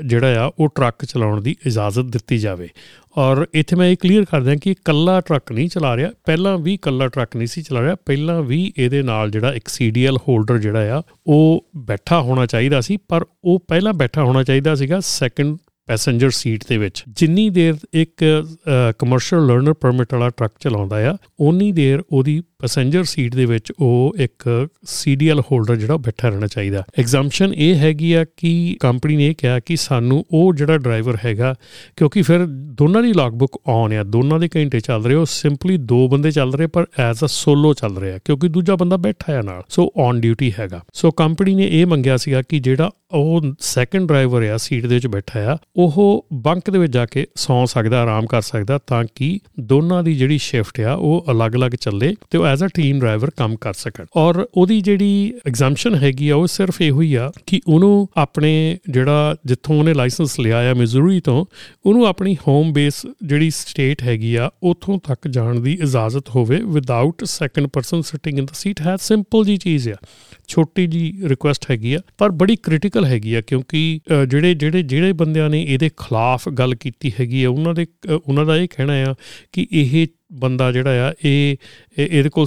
ਜਿਹੜਾ 0.06 0.44
ਆ, 0.44 0.50
ਉਹ 0.58 0.68
ਟਰੱਕ 0.74 1.04
ਚਲਾਉਣ 1.04 1.40
ਦੀ 1.40 1.56
ਇਜਾਜ਼ਤ 1.66 2.02
ਦਿੱਤੀ 2.02 2.38
ਜਾਵੇ। 2.38 2.68
ਔਰ 3.18 3.46
ਇੱਥੇ 3.54 3.76
ਮੈਂ 3.76 3.88
ਇਹ 3.88 3.96
ਕਲੀਅਰ 4.00 4.24
ਕਰ 4.24 4.40
ਦਿਆਂ 4.40 4.56
ਕਿ 4.56 4.74
ਕੱਲਾ 4.84 5.20
ਟਰੱਕ 5.20 5.52
ਨਹੀਂ 5.52 5.68
ਚਲਾ 5.68 5.96
ਰਿਹਾ। 5.96 6.10
ਪਹਿਲਾਂ 6.24 6.56
ਵੀ 6.58 6.76
ਕੱਲਾ 6.76 7.08
ਟਰੱਕ 7.08 7.36
ਨਹੀਂ 7.36 7.48
ਸੀ 7.48 7.62
ਚਲਾ 7.62 7.80
ਰਿਹਾ। 7.80 7.94
ਪਹਿਲਾਂ 8.06 8.40
ਵੀ 8.42 8.72
ਇਹਦੇ 8.78 9.02
ਨਾਲ 9.02 9.30
ਜਿਹੜਾ 9.30 9.52
ਇੱਕ 9.54 9.68
ਸੀਡੀਐਲ 9.68 10.16
ਹੋਲਡਰ 10.28 10.58
ਜਿਹੜਾ 10.58 10.98
ਆ, 10.98 11.02
ਉਹ 11.26 11.66
ਬੈਠਾ 11.76 12.20
ਹੋਣਾ 12.20 12.46
ਚਾਹੀਦਾ 12.46 12.80
ਸੀ। 12.80 12.96
ਪਰ 13.08 13.26
ਉਹ 13.44 13.58
ਪਹਿਲਾਂ 13.68 13.92
ਬੈਠਾ 13.92 14.24
ਹੋਣਾ 14.24 14.42
ਚਾਹੀਦਾ 14.42 14.74
ਸੀਗਾ 14.74 15.00
ਸੈਕੰਡ 15.00 15.58
ਪੈਸੇਂਜਰ 15.88 16.30
ਸੀਟ 16.30 16.64
ਦੇ 16.68 16.76
ਵਿੱਚ। 16.78 17.02
ਜਿੰਨੀ 17.08 17.48
ਦੇਰ 17.50 17.74
ਇੱਕ 17.92 18.24
ਕਮਰਸ਼ੀਅਲ 18.98 19.46
ਲਰਨਰ 19.46 19.72
ਪਰਮਿਟ 19.72 20.12
ਵਾਲਾ 20.14 20.30
ਟਰੱਕ 20.30 20.52
ਚਲਾਉਂਦਾ 20.60 21.10
ਆ, 21.10 21.16
ਓਨੀ 21.40 21.70
ਦੇਰ 21.72 22.02
ਉਹਦੀ 22.10 22.42
ਪੈਸੇਂਜਰ 22.62 23.04
ਸੀਟ 23.04 23.34
ਦੇ 23.34 23.44
ਵਿੱਚ 23.44 23.72
ਉਹ 23.78 24.14
ਇੱਕ 24.18 24.68
ਸੀਡੀਐਲ 24.86 25.40
ਹੋਲਡਰ 25.40 25.76
ਜਿਹੜਾ 25.76 25.96
ਬੈਠਾ 25.96 26.28
ਰਹਿਣਾ 26.28 26.46
ਚਾਹੀਦਾ। 26.46 26.82
ਐਗਜ਼ਾਮਸ਼ਨ 26.98 27.54
ਇਹ 27.54 27.74
ਹੈਗੀ 27.76 28.12
ਆ 28.12 28.24
ਕਿ 28.36 28.52
ਕੰਪਨੀ 28.80 29.16
ਨੇ 29.16 29.32
ਕਿਹਾ 29.34 29.58
ਕਿ 29.60 29.76
ਸਾਨੂੰ 29.76 30.24
ਉਹ 30.30 30.52
ਜਿਹੜਾ 30.54 30.78
ਡਰਾਈਵਰ 30.78 31.16
ਹੈਗਾ, 31.24 31.54
ਕਿਉਂਕਿ 31.96 32.22
ਫਿਰ 32.22 32.46
ਦੋਨਾਂ 32.46 33.02
ਦੀ 33.02 33.12
ਲੌਗਬੁੱਕ 33.12 33.58
ਆਨ 33.68 33.92
ਆ, 33.92 34.02
ਦੋਨਾਂ 34.04 34.38
ਦੇ 34.38 34.48
ਘੰਟੇ 34.56 34.80
ਚੱਲ 34.80 35.04
ਰਹੇ 35.04 35.14
ਉਹ 35.14 35.26
ਸਿੰਪਲੀ 35.28 35.76
ਦੋ 35.76 36.06
ਬੰਦੇ 36.08 36.30
ਚੱਲ 36.30 36.52
ਰਹੇ 36.52 36.66
ਪਰ 36.66 36.86
ਐਜ਼ 37.00 37.24
ਅ 37.24 37.28
ਸੋਲੋ 37.28 37.74
ਚੱਲ 37.74 37.96
ਰਿਹਾ, 37.98 38.18
ਕਿਉਂਕਿ 38.24 38.48
ਦੂਜਾ 38.48 38.76
ਬੰਦਾ 38.76 38.96
ਬੈਠਾ 38.96 39.32
ਹੈ 39.32 39.42
ਨਾਲ 39.42 39.62
ਸੋ 39.68 39.90
ਔਨ 39.96 40.20
ਡਿਊਟੀ 40.20 40.52
ਹੈਗਾ। 40.58 40.82
ਸੋ 40.94 41.10
ਕੰਪਨੀ 41.10 41.54
ਨੇ 41.54 41.68
ਇਹ 41.70 41.86
ਮੰਗਿਆ 41.86 42.16
ਸੀਗਾ 42.16 42.42
ਕਿ 42.42 42.58
ਜਿਹੜਾ 42.60 42.90
ਉਹ 43.12 43.42
ਸੈਕੰਡ 43.60 44.08
ਡਰਾਈਵਰ 44.08 44.42
ਆ, 44.42 44.56
ਸੀਟ 44.56 44.86
ਦੇ 44.86 44.94
ਵਿੱਚ 44.94 45.06
ਬੈਠਾ 45.06 45.40
ਆ, 45.52 45.56
ਉਹ 45.76 46.26
ਬੰਕ 46.42 46.70
ਦੇ 46.70 46.78
ਵਿੱਚ 46.78 46.92
ਜਾ 46.92 47.04
ਕੇ 47.06 47.26
ਸੌਂ 47.36 47.64
ਸਕਦਾ, 47.66 48.02
ਆਰਾਮ 48.02 48.26
ਕਰ 48.26 48.42
ਸਕਦਾ, 48.42 48.78
ਤਾਂ 48.86 49.04
ਕਿ 49.14 49.38
ਦੋਨਾਂ 49.60 50.02
ਦੀ 50.02 50.14
ਜਿਹੜੀ 50.14 50.38
ਸ਼ਿਫਟ 50.38 50.80
ਆ, 50.80 50.94
ਉਹ 50.94 51.26
ਅਲੱਗ-ਅਲੱਗ 51.30 51.72
ਚੱਲੇ 51.72 52.14
ਤੇ 52.30 52.38
ਉਹ 52.38 52.51
ਐਜ਼ 52.52 52.64
ਅ 52.64 52.68
ਟੀਮ 52.74 52.98
ਡਰਾਈਵਰ 53.00 53.30
ਕੰਮ 53.36 53.56
ਕਰ 53.56 53.72
ਸਕਣ। 53.74 54.06
ਔਰ 54.16 54.44
ਉਹਦੀ 54.54 54.80
ਜਿਹੜੀ 54.80 55.32
ਐਗਜ਼ੈਂਪਸ਼ਨ 55.46 55.94
ਹੈਗੀ 55.94 56.28
ਆ, 56.28 56.36
ਉਹ 56.36 56.46
ਸਿਰਫ 56.46 56.80
ਇਹੋ 56.82 57.00
ਹੀ 57.00 57.14
ਆ 57.14 57.30
ਕਿ 57.46 57.60
ਉਹਨੂੰ 57.66 58.08
ਆਪਣੇ 58.16 58.52
ਜਿਹੜਾ 58.90 59.34
ਜਿੱਥੋਂ 59.46 59.78
ਉਹਨੇ 59.78 59.94
ਲਾਇਸੈਂਸ 59.94 60.38
ਲਿਆ 60.40 60.58
ਆ 60.70 60.74
ਮਿਜ਼ੂਰੀ 60.74 61.20
ਤੋਂ, 61.20 61.44
ਉਹਨੂੰ 61.86 62.06
ਆਪਣੀ 62.06 62.36
ਹੋਮ 62.48 62.72
ਬੇਸ 62.72 63.00
ਜਿਹੜੀ 63.22 63.50
ਸਟੇਟ 63.50 64.02
ਹੈਗੀ 64.02 64.34
ਆ, 64.34 64.50
ਉਥੋਂ 64.62 64.98
ਤੱਕ 65.08 65.28
ਜਾਣ 65.28 65.60
ਦੀ 65.60 65.72
ਇਜਾਜ਼ਤ 65.82 66.28
ਹੋਵੇ 66.36 66.60
without 66.64 67.24
second 67.24 67.66
person 67.72 68.02
sitting 68.02 68.38
in 68.38 68.44
the 68.44 68.54
seat 68.54 68.80
ਹੈ 68.80 68.96
ਸਿੰਪਲ 69.00 69.44
ਜੀ 69.44 69.56
ਚੀਜ਼ 69.56 69.88
ਆ। 69.88 69.96
ਛੋਟੀ 70.48 70.86
ਜੀ 70.86 71.02
ਰਿਕੁਐਸਟ 71.24 71.70
ਹੈਗੀ 71.70 71.92
ਆ, 71.94 71.98
ਪਰ 72.18 72.30
ਬੜੀ 72.32 72.56
ਕ੍ਰਿਟੀਕਲ 72.62 73.04
ਹੈਗੀ 73.04 73.34
ਆ 73.34 73.40
ਕਿਉਂਕਿ 73.40 74.00
ਜਿਹੜੇ 74.28 74.54
ਜਿਹੜੇ 74.54 74.82
ਜਿਹੜੇ 74.82 75.12
ਬੰਦਿਆਂ 75.12 75.48
ਨੇ 75.50 75.62
ਇਹਦੇ 75.62 75.88
ਖਿਲਾਫ 75.98 76.48
ਗੱਲ 76.48 76.74
ਕੀਤੀ 76.74 77.12
ਹੈਗੀ 77.20 77.44
ਆ, 77.44 77.50
ਉਹਨਾਂ 77.50 77.74
ਦੇ 77.74 77.86
ਉਹਨਾਂ 78.16 78.46
ਦਾ 78.46 78.56
ਇਹ 78.56 78.68
ਕਹਿਣਾ 78.76 78.92
ਆ 79.10 79.14
ਕਿ 79.52 79.66
ਇਹ 79.72 80.06
ਬੰਦਾ 80.33 80.71
ਜਿਹੜਾ 80.71 81.07
ਆ 81.07 81.13
ਇਹ 81.25 81.55
ਇਹਦੇ 81.97 82.29
ਕੋਲ 82.29 82.45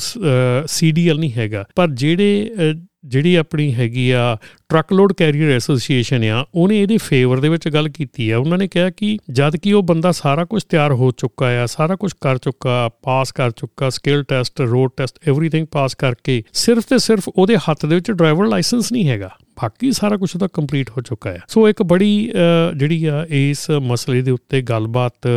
ਸੀਡੀਐਲ 0.67 1.19
ਨਹੀਂ 1.19 1.33
ਹੈਗਾ 1.33 1.65
ਪਰ 1.77 1.89
ਜਿਹੜੇ 1.89 2.75
ਜਿਹੜੀ 3.05 3.35
ਆਪਣੀ 3.35 3.73
ਹੈਗੀ 3.75 4.11
ਆ 4.11 4.37
ਟਰੱਕ 4.71 4.93
ਲੋਡ 4.93 5.13
ਕੈਰੀਅਰ 5.13 5.51
ਐਸੋਸੀਏਸ਼ਨ 5.51 6.25
ਆ 6.25 6.45
ਉਹਨੇ 6.55 6.81
ਇਹਦੇ 6.83 6.97
ਫੇਵਰ 6.97 7.41
ਦੇ 7.41 7.49
ਵਿੱਚ 7.49 7.69
ਗੱਲ 7.69 7.89
ਕੀਤੀ 7.89 8.31
ਆ 8.31 8.39
ਉਹਨਾਂ 8.39 8.59
ਨੇ 8.59 8.69
ਕਿਹਾ 8.69 8.91
ਕਿ 8.91 9.17
ਜਦ 9.31 9.57
ਕਿ 9.57 9.73
ਉਹ 9.73 9.83
ਬੰਦਾ 9.83 10.13
ਸਾਰਾ 10.13 10.45
ਕੁਝ 10.45 10.63
ਤਿਆਰ 10.65 10.93
ਹੋ 10.93 11.11
ਚੁੱਕਾ 11.11 11.47
ਆ 11.63 11.67
ਸਾਰਾ 11.67 11.97
ਕੁਝ 11.97 12.13
ਕਰ 12.21 12.39
ਚੁੱਕਾ 12.39 12.91
ਪਾਸ 13.03 13.33
ਕਰ 13.33 13.51
ਚੁੱਕਾ 13.51 13.91
skill 13.91 14.23
test 14.23 14.61
road 14.61 14.91
test 14.97 15.29
everything 15.29 15.67
pass 15.73 15.95
ਕਰਕੇ 15.95 16.43
ਸਿਰਫ 16.53 16.87
ਤੇ 16.87 16.99
ਸਿਰਫ 16.99 17.29
ਉਹਦੇ 17.29 17.57
ਹੱਥ 17.69 17.87
ਦੇ 17.87 17.95
ਵਿੱਚ 17.95 18.11
ਡਰਾਈਵਰ 18.11 18.47
ਲਾਇਸੈਂਸ 18.47 18.93
ਨਹੀਂ 18.93 19.09
ਹੈਗਾ 19.09 19.31
ਬਾਕੀ 19.63 19.93
ਸਾਰਾ 19.93 20.17
ਕੁਝ 20.17 20.31
ਤਾਂ 20.37 20.49
ਕੰਪਲੀਟ 20.49 20.91
ਹੋ 20.91 21.03
ਚੁੱਕਾ 21.03 21.31
ਹੈ 21.31 21.41
ਸੋ 21.49 21.69
ਇੱਕ 21.69 21.83
ਬੜੀ 21.83 22.31
ਜਿਹੜੀ 22.77 23.05
ਆ 23.05 23.25
ਇਸ 23.31 23.71
ਮਸਲੇ 23.71 24.23
ਦੇ 24.23 24.31
ਉੱਤੇ 24.31 24.63
ਗੱਲਬਾਤ 24.63 25.29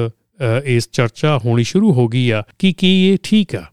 ਇਸ 0.65 0.89
ਚਰਚਾ 0.93 1.39
ਹੋਣੀ 1.39 1.65
ਸ਼ੁਰੂ 1.65 1.93
ਹੋ 1.93 2.09
ਗਈ 2.09 2.31
ਆ 2.31 2.43
ਕਿ 2.59 2.73
ਕੀ 2.73 3.09
ਇਹ 3.09 3.19
ਠੀਕ 3.23 3.55
ਆ? 3.57 3.65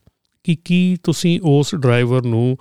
ਕਿ 0.45 0.55
ਕੀ 0.65 0.97
ਤੁਸੀਂ 1.03 1.39
ਉਸ 1.43 1.73
ਡਰਾਈਵਰ 1.75 2.21
ਨੂੰ 2.21 2.57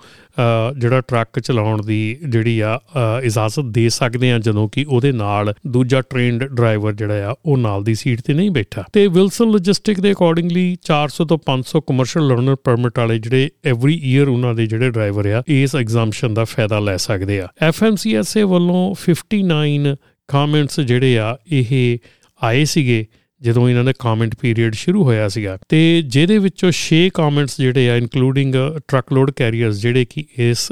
ਜਿਹੜਾ 0.77 1.01
ਟਰੱਕ 1.01 1.39
ਚਲਾਉਣ 1.39 1.81
ਦੀ 1.85 1.97
ਜਿਹੜੀ 2.29 2.59
ਆ 2.59 2.79
ਇਜਾਜ਼ਤ 3.23 3.65
ਦੇ 3.65 3.87
ਸਕਦੇ 3.89 4.31
ਆ 4.31 4.37
ਜਦੋਂ 4.39 4.67
ਕਿ 4.69 4.85
ਉਹਦੇ 4.89 5.11
ਨਾਲ 5.11 5.53
ਦੂਜਾ 5.67 6.01
ਟ੍ਰੇਨਡ 6.01 6.43
ਡਰਾਈਵਰ 6.43 6.93
ਜਿਹੜਾ 6.93 7.29
ਆ, 7.31 7.35
ਉਹ 7.45 7.57
ਨਾਲ 7.57 7.83
ਦੀ 7.83 7.95
ਸੀਟ 7.95 8.21
ਤੇ 8.21 8.33
ਨਹੀਂ 8.33 8.51
ਬੈਠਾ? 8.51 8.83
ਤੇ 8.93 9.07
ਵਿਲਸਨ 9.07 9.51
ਲੌਜਿਸਟਿਕ 9.51 9.99
ਦੇ 9.99 10.11
ਅਕੋਰਡਿੰਗਲੀ 10.11 10.65
400 10.81 11.25
ਤੋਂ 11.25 11.37
500 11.45 11.81
ਕਮਰਸ਼ੀਅਲ 11.87 12.27
ਲਰਨਰ 12.27 12.55
ਪਰਮਿਟ 12.63 12.97
ਵਾਲੇ 12.99 13.19
ਜਿਹੜੇ 13.19 13.49
ਐਵਰੀ 13.65 13.99
ਈਅਰ 14.13 14.27
ਉਹਨਾਂ 14.27 14.53
ਦੇ 14.53 14.65
ਜਿਹੜੇ 14.65 14.89
ਡਰਾਈਵਰ 14.89 15.27
ਆ, 15.31 15.43
ਇਸ 15.47 15.75
ਐਗਜ਼ਾਮਸ਼ਨ 15.75 16.33
ਦਾ 16.33 16.43
ਫਾਇਦਾ 16.45 16.79
ਲੈ 16.79 16.97
ਸਕਦੇ 16.97 17.39
ਆ। 17.41 17.47
ਐਫਐਮਸੀਐਸਏ 17.61 18.43
ਵੱਲੋਂ 18.55 18.81
59 19.03 19.95
ਕਮੈਂਟਸ 20.29 20.79
ਜਿਹੜੇ 20.79 21.17
ਆ, 21.19 21.37
ਇਹ 21.51 21.97
ਆਏ 22.41 22.65
ਸੀਗੇ। 22.65 23.05
ਜਦੋਂ 23.41 23.69
ਇਹਨਾਂ 23.69 23.83
ਦਾ 23.83 23.91
ਕਮੈਂਟ 23.99 24.35
ਪੀਰੀਅਡ 24.35 24.73
ਸ਼ੁਰੂ 24.73 25.03
ਹੋਇਆ 25.03 25.27
ਸੀਗਾ। 25.27 25.57
ਤੇ 25.69 25.79
ਜਿਹਦੇ 26.07 26.37
ਵਿੱਚੋਂ 26.37 26.71
6 26.73 26.99
ਕਮੈਂਟਸ 27.13 27.59
ਜਿਹੜੇ 27.61 27.89
ਆ 27.89 27.95
ਇਨਕਲੂਡਿੰਗ 27.95 28.55
ਟਰੱਕ 28.87 29.13
ਲੋਡ 29.13 29.31
ਕੈਰੀਅਰਸ 29.31 29.81
ਜਿਹੜੇ 29.81 30.05
ਕਿ 30.05 30.25
ਇਸ 30.39 30.67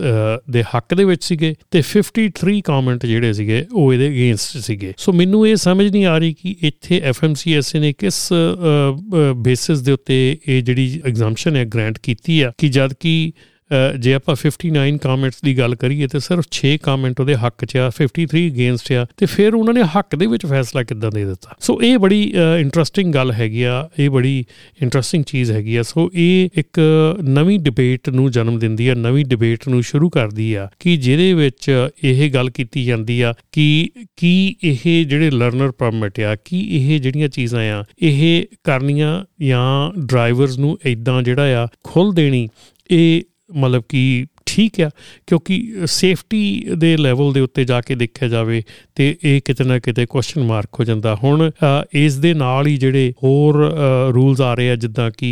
ਦੇ 0.52 0.64
ਹੱਕ 0.76 0.94
ਦੇ 0.94 1.04
ਵਿੱਚ 1.04 1.24
ਸੀਗੇ 1.24 1.54
ਤੇ 1.72 1.82
53 1.90 2.60
ਕਮੈਂਟ 2.66 3.06
ਜਿਹੜੇ 3.06 3.34
ਸੀਗੇ, 3.34 3.64
ਉਹ 3.74 3.94
ਇਹਦੇ 3.94 4.08
ਅਗੇਂਸਟ 4.10 4.58
ਸੀਗੇ। 4.66 4.94
ਸੋ 4.98 5.14
ਮੈਨੂੰ 5.14 5.48
ਇਹ 5.48 5.56
ਸਮਝ 5.56 5.88
ਨਹੀਂ 5.88 6.06
ਆ 6.06 6.18
ਰਹੀ 6.18 6.34
ਕਿ 6.34 6.56
ਇੱਥੇ 6.62 7.02
ਐਫਐਮਸੀਐਸ 7.06 7.76
ਨੇ 7.76 7.94
ਕਿਸ 7.94 8.28
ਬੇਸਿਸ 9.38 9.82
ਦੇ 9.82 9.92
ਉੱਤੇ 9.92 10.20
ਇਹ 10.48 10.62
ਜਿਹੜੀ 10.64 11.02
ਐਗਜ਼ਾਮਸ਼ਨ 11.06 11.56
ਹੈ 11.56 11.66
ਗ੍ਰਾਂਟ 11.66 11.98
ਕੀਤੀ 12.04 12.42
ਆ, 12.42 12.52
ਕਿ 12.58 12.70
ਜਦ 12.70 12.94
ਕਿ 13.00 13.32
ਜੇ 14.00 14.14
ਆਪਾਂ 14.14 14.36
59 14.38 14.98
ਕਮੈਂਟਸ 15.04 15.42
ਦੀ 15.44 15.58
ਗੱਲ 15.58 15.76
ਕਰੀਏ 15.76 16.08
ਤੇ 16.08 16.20
ਸਿਰਫ 16.20 16.48
6 16.58 16.72
ਕਮੈਂਟ 16.84 17.20
ਉਹਦੇ 17.20 17.36
ਹੱਕ 17.44 17.66
'ਚ 17.66 17.78
ਆ 17.78 17.90
53 17.98 18.44
ਅਗੇਂਸਟ 18.48 18.92
ਆ, 18.94 19.06
ਤੇ 19.18 19.26
ਫਿਰ 19.26 19.56
ਉਹਨਾਂ 19.56 19.74
ਨੇ 19.74 19.84
ਹੱਕ 19.96 20.16
ਦੇ 20.16 20.26
ਵਿੱਚ 20.28 20.46
ਫੈਸਲਾ 20.46 20.84
ਕਿੱਦਾਂ 20.84 21.12
ਦੇ 21.12 21.26
ਦਿੱਤਾ? 21.26 21.56
ਸੋ 21.60 21.78
ਇਹ 21.82 21.98
ਬੜੀ 22.00 22.22
ਇੰਟਰਸਟਿੰਗ 22.60 23.14
ਗੱਲ 23.14 23.32
ਹੈਗੀ 23.32 23.64
ਆ, 23.64 23.76
ਇਹ 24.00 24.10
ਬੜੀ 24.10 24.34
ਇੰਟਰਸਟਿੰਗ 24.82 25.24
ਚੀਜ਼ 25.24 25.52
ਹੈਗੀ 25.52 25.76
ਆ। 25.76 25.84
ਸੋ 25.84 26.10
ਇਹ 26.16 26.50
ਇੱਕ 26.58 26.80
ਨਵੀਂ 27.30 27.60
ਡਿਬੇਟ 27.60 28.10
ਨੂੰ 28.10 28.30
ਜਨਮ 28.32 28.60
ਦਿੰਦੀ 28.60 28.88
ਆ, 28.88 28.94
ਨਵੀਂ 28.96 29.26
ਡਿਬੇਟ 29.26 29.68
ਨੂੰ 29.70 29.82
ਸ਼ੁਰੂ 29.84 30.10
ਕਰਦੀ 30.10 30.54
ਆ 30.54 30.68
ਕਿ 30.80 30.96
ਜਿਹਦੇ 30.98 31.34
ਵਿੱਚ 31.34 31.72
ਇਹ 32.04 32.30
ਗੱਲ 32.34 32.50
ਕੀਤੀ 32.52 32.86
ਜਾਂਦੀ 32.86 33.20
ਆ 33.22 33.34
ਕਿ 33.52 33.68
ਕੀ 34.18 34.34
ਇਹ 34.64 35.06
ਜਿਹੜੇ 35.06 35.30
ਲਰਨਰ 35.32 35.72
ਪਰਮਿਟ 35.72 36.20
ਆ, 36.20 36.36
ਕੀ 36.36 36.60
ਇਹ 36.78 37.00
ਜਿਹੜੀਆਂ 37.00 37.30
ਚੀਜ਼ਾਂ 37.30 37.62
ਆ, 37.72 37.84
ਇਹ 38.02 38.46
ਕਰਨੀਆਂ 38.64 39.24
ਜਾਂ 39.42 39.92
ਡਰਾਈਵਰਸ 40.00 40.58
ਨੂੰ 40.60 40.78
ਇਦਾਂ 40.86 41.22
ਜਿਹੜਾ 41.24 41.64
ਆ 41.64 41.68
ਖੁੱਲ 41.84 42.12
ਦੇਣੀ, 42.14 42.48
ਇਹ 42.90 43.22
ਮਤਲਬ 43.50 43.84
ਕਿ 43.90 44.26
ਠੀਕ 44.46 44.80
ਆ, 44.82 44.90
ਕਿਉਂਕਿ 45.28 45.86
ਸੇਫਟੀ 45.88 46.66
ਦੇ 46.78 46.96
ਲੈਵਲ 46.98 47.32
ਦੇ 47.34 47.40
ਉੱਤੇ 47.40 47.64
ਜਾ 47.66 47.80
ਕੇ 47.82 47.96
ਦੇਖਿਆ 47.96 48.28
ਜਾਵੇ 48.30 48.62
ਤੇ 48.96 49.16
ਇਹ 49.24 49.40
ਕਿਤੇ 49.46 49.64
ਨਾ 49.64 49.78
ਕਿਤੇ 49.80 50.06
ਕੁਐਸਚਨ 50.06 50.44
ਮਾਰਕ 50.44 50.80
ਹੋ 50.80 50.86
ਜਾਂਦਾ। 50.86 51.16
ਹੁਣ 51.24 51.50
ਇਸ 51.94 52.18
ਦੇ 52.18 52.34
ਨਾਲ 52.34 52.68
ਹੀ 52.68 52.76
ਜਿਹੜੇ 52.78 53.14
ਹੋਰ 53.24 53.58
ਰੂਲਸ 54.14 54.42
ਆ 54.42 54.54
ਰਹੇ 54.54 54.70
ਆ, 54.70 54.76
ਜਿੱਦਾਂ 54.76 55.10
ਕਿ 55.18 55.32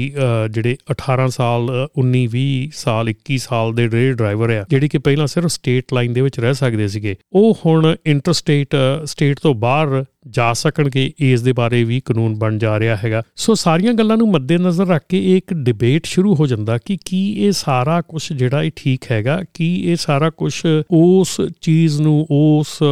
ਜਿਹੜੇ 0.51 0.75
18 0.91 1.27
ਸਾਲ 1.30 1.70
19 1.98 2.25
20 2.27 2.70
ਸਾਲ 2.75 3.10
21 3.10 3.38
ਸਾਲ 3.39 3.74
ਦੇ 3.74 3.88
ਜਿਹੜੇ 3.88 4.13
ਡਰਾਈਵਰ 4.13 4.50
ਆ, 4.51 4.65
ਜਿਹੜੇ 4.70 4.88
ਕਿ 4.88 4.98
ਪਹਿਲਾਂ 5.00 5.27
ਸਿਰਫ 5.27 5.51
ਸਟੇਟ 5.51 5.94
ਲਾਈਨ 5.94 6.13
ਦੇ 6.13 6.22
ਵਿੱਚ 6.22 6.39
ਰਹਿ 6.39 6.53
ਸਕਦੇ 6.53 6.88
ਸੀਗੇ, 6.88 7.15
ਉਹ 7.34 7.58
ਹੁਣ 7.65 7.96
ਇੰਟਰਸਟੇਟ 8.06 8.75
ਸਟੇਟ 9.06 9.39
ਤੋਂ 9.39 9.53
ਬਾਹਰ 9.56 10.03
ਜਾ 10.30 10.54
ਸਕਣਗੇ 10.54 11.13
ਇਸ 11.20 11.42
ਦੇ 11.42 11.54
ਬਾਰੇ 11.54 11.84
ਵੀ 11.84 12.00
ਕਾਨੂੰਨ 12.00 12.36
ਬਣ 12.36 12.58
ਜਾ 12.58 12.80
ਰਿਹਾ 12.80 12.96
ਹੈਗਾ। 12.96 13.24
ਸੋ 13.36 13.56
ਸਾਰੀਆਂ 13.56 13.94
ਗੱਲਾਂ 13.94 14.18
ਨੂੰ 14.18 14.32
ਮੱਦੇਨਜ਼ਰ 14.32 14.88
ਰੱਖ 14.88 15.04
ਕੇ 15.10 15.38
ਇੱਕ 15.38 15.54
ਡਿਬੇਟ 15.54 16.06
ਸ਼ੁਰੂ 16.06 16.36
ਹੋ 16.36 16.48
ਜਾਂਦਾ 16.48 16.78
ਕਿ 16.78 16.98
ਕੀ 17.06 17.34
ਇਹ 17.34 17.51
ਸਾਰਾ 17.51 18.01
ਕੁਝ 18.01 18.34
ਜਿਹੜਾ 18.34 18.63
ਇਹ 18.63 18.72
ਠੀਕ 18.75 19.12
ਹੈਗਾ, 19.12 19.44
ਕੀ 19.54 19.84
ਇਹ 19.92 19.96
ਸਾਰਾ 19.96 20.30
ਕੁਝ 20.30 20.54
ਉਸ 20.92 21.42
ਚੀਜ਼ 21.62 22.01
ਨੂੰ, 22.01 22.28
ਉਸ 22.32 22.84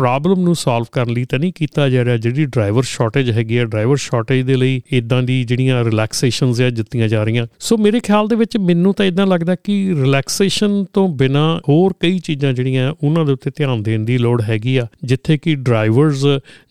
ਪ੍ਰੋਬਲਮ 0.00 0.40
ਨੂੰ 0.40 0.54
ਸੋਲਵ 0.54 0.86
ਕਰਨ 0.92 1.10
ਲਈ 1.10 1.24
ਤਾਂ 1.24 1.38
ਨਹੀਂ 1.38 1.52
ਕੀਤਾ 1.56 1.88
ਜਾ 1.88 2.04
ਰਿਹਾ 2.04 2.16
ਜਿਹੜੀ 2.16 2.44
ਡਰਾਈਵਰ 2.46 2.82
ਸ਼ਾਰਟੇਜ 2.82 3.30
ਹੈਗੀ 3.30 3.58
ਹੈ 3.58 3.64
ਡਰਾਈਵਰ 3.64 3.96
ਸ਼ਾਰਟੇਜ 3.96 4.44
ਦੇ 4.46 4.56
ਲਈ 4.56 4.80
ਇਦਾਂ 4.92 5.22
ਦੀ 5.22 5.42
ਜਿਹੜੀਆਂ 5.44 5.84
ਰਿਲੈਕਸੇਸ਼ਨਸ 5.84 6.60
ਆ 6.60 6.68
ਜਿੱਤੀਆਂ 6.70 7.08
ਜਾ 7.08 7.22
ਰਹੀਆਂ। 7.24 7.46
ਸੋ 7.58 7.76
ਮੇਰੇ 7.76 8.00
ਖਿਆਲ 8.00 8.28
ਦੇ 8.28 8.36
ਵਿੱਚ 8.36 8.56
ਮੈਨੂੰ 8.56 8.92
ਤਾਂ 8.94 9.06
ਇਦਾਂ 9.06 9.26
ਲੱਗਦਾ 9.26 9.54
ਕਿ 9.54 9.76
ਰਿਲੈਕਸੇਸ਼ਨ 10.00 10.84
ਤੋਂ 10.92 11.08
ਬਿਨਾ 11.08 11.44
ਹੋਰ 11.68 11.94
ਕਈ 12.00 12.18
ਚੀਜ਼ਾਂ 12.18 12.52
ਜਿਹੜੀਆਂ 12.52 12.92
ਉਹਨਾਂ 13.02 13.24
ਦੇ 13.24 13.32
ਉੱਤੇ 13.32 13.50
ਧਿਆਨ 13.56 13.82
ਦੇਣ 13.82 14.04
ਦੀ 14.04 14.18
ਲੋੜ 14.18 14.40
ਹੈਗੀ 14.42 14.76
ਆ, 14.76 14.86
ਜਿੱਥੇ 15.04 15.38
ਕਿ 15.38 15.54
ਡਰਾਈਵਰਸ 15.54 16.24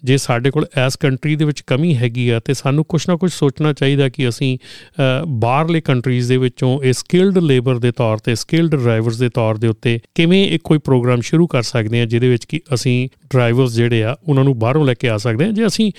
ਜੇ 0.03 0.17
ਸਾਡੇ 0.17 0.51
ਕੋਲ 0.51 0.65
ਐਸ 0.77 0.95
ਕੰਟਰੀ 0.95 1.35
ਦੇ 1.35 1.45
ਵਿੱਚ 1.45 1.61
ਕਮੀ 1.61 1.95
ਹੈਗੀ 1.97 2.29
ਆ 2.29 2.39
ਤੇ 2.45 2.53
ਸਾਨੂੰ 2.53 2.85
ਕੁਝ 2.85 3.01
ਨਾ 3.09 3.15
ਕੁਝ 3.15 3.31
ਸੋਚਣਾ 3.31 3.73
ਚਾਹੀਦਾ 3.73 4.09
ਕਿ 4.09 4.29
ਅਸੀਂ 4.29 4.57
ਬਾਹਰਲੇ 5.27 5.81
ਕੰਟਰੀਜ਼ 5.81 6.29
ਦੇ 6.29 6.37
ਵਿੱਚੋਂ 6.37 6.81
ਇਹ 6.83 6.93
ਸਕਿਲਡ 6.93 7.37
ਲੇਬਰ 7.37 7.79
ਦੇ 7.79 7.91
ਤੌਰ 7.91 8.17
ਤੇ 8.17 8.35
ਸਕਿਲਡ 8.35 8.75
ਡਰਾਈਵਰਸ 8.75 9.17
ਦੇ 9.17 9.29
ਤੌਰ 9.29 9.57
ਦੇ 9.57 9.67
ਉੱਤੇ 9.67 9.99
ਕਿਵੇਂ 10.15 10.45
ਇੱਕ 10.47 10.63
ਕੋਈ 10.63 10.77
ਪ੍ਰੋਗਰਾਮ 10.77 11.21
ਸ਼ੁਰੂ 11.21 11.47
ਕਰ 11.47 11.61
ਸਕਦੇ 11.63 12.01
ਆ, 12.01 12.05
ਜਿਹਦੇ 12.05 12.29
ਵਿੱਚ 12.29 12.45
ਕਿ 12.45 12.61
ਅਸੀਂ 12.73 13.07
ਡਰਾਈਵਰਸ 13.31 13.73
ਜਿਹੜੇ 13.73 14.03
ਆ, 14.03 14.15
ਉਹਨਾਂ 14.27 14.43
ਨੂੰ 14.43 14.57
ਬਾਹਰੋਂ 14.59 14.85
ਲੈ 14.85 14.93
ਕੇ 14.93 15.09
ਆ 15.09 15.17
ਸਕਦੇ 15.17 15.45
ਆ 15.45 15.51
ਜੇ 15.51 15.65
ਅਸੀਂ 15.67 15.91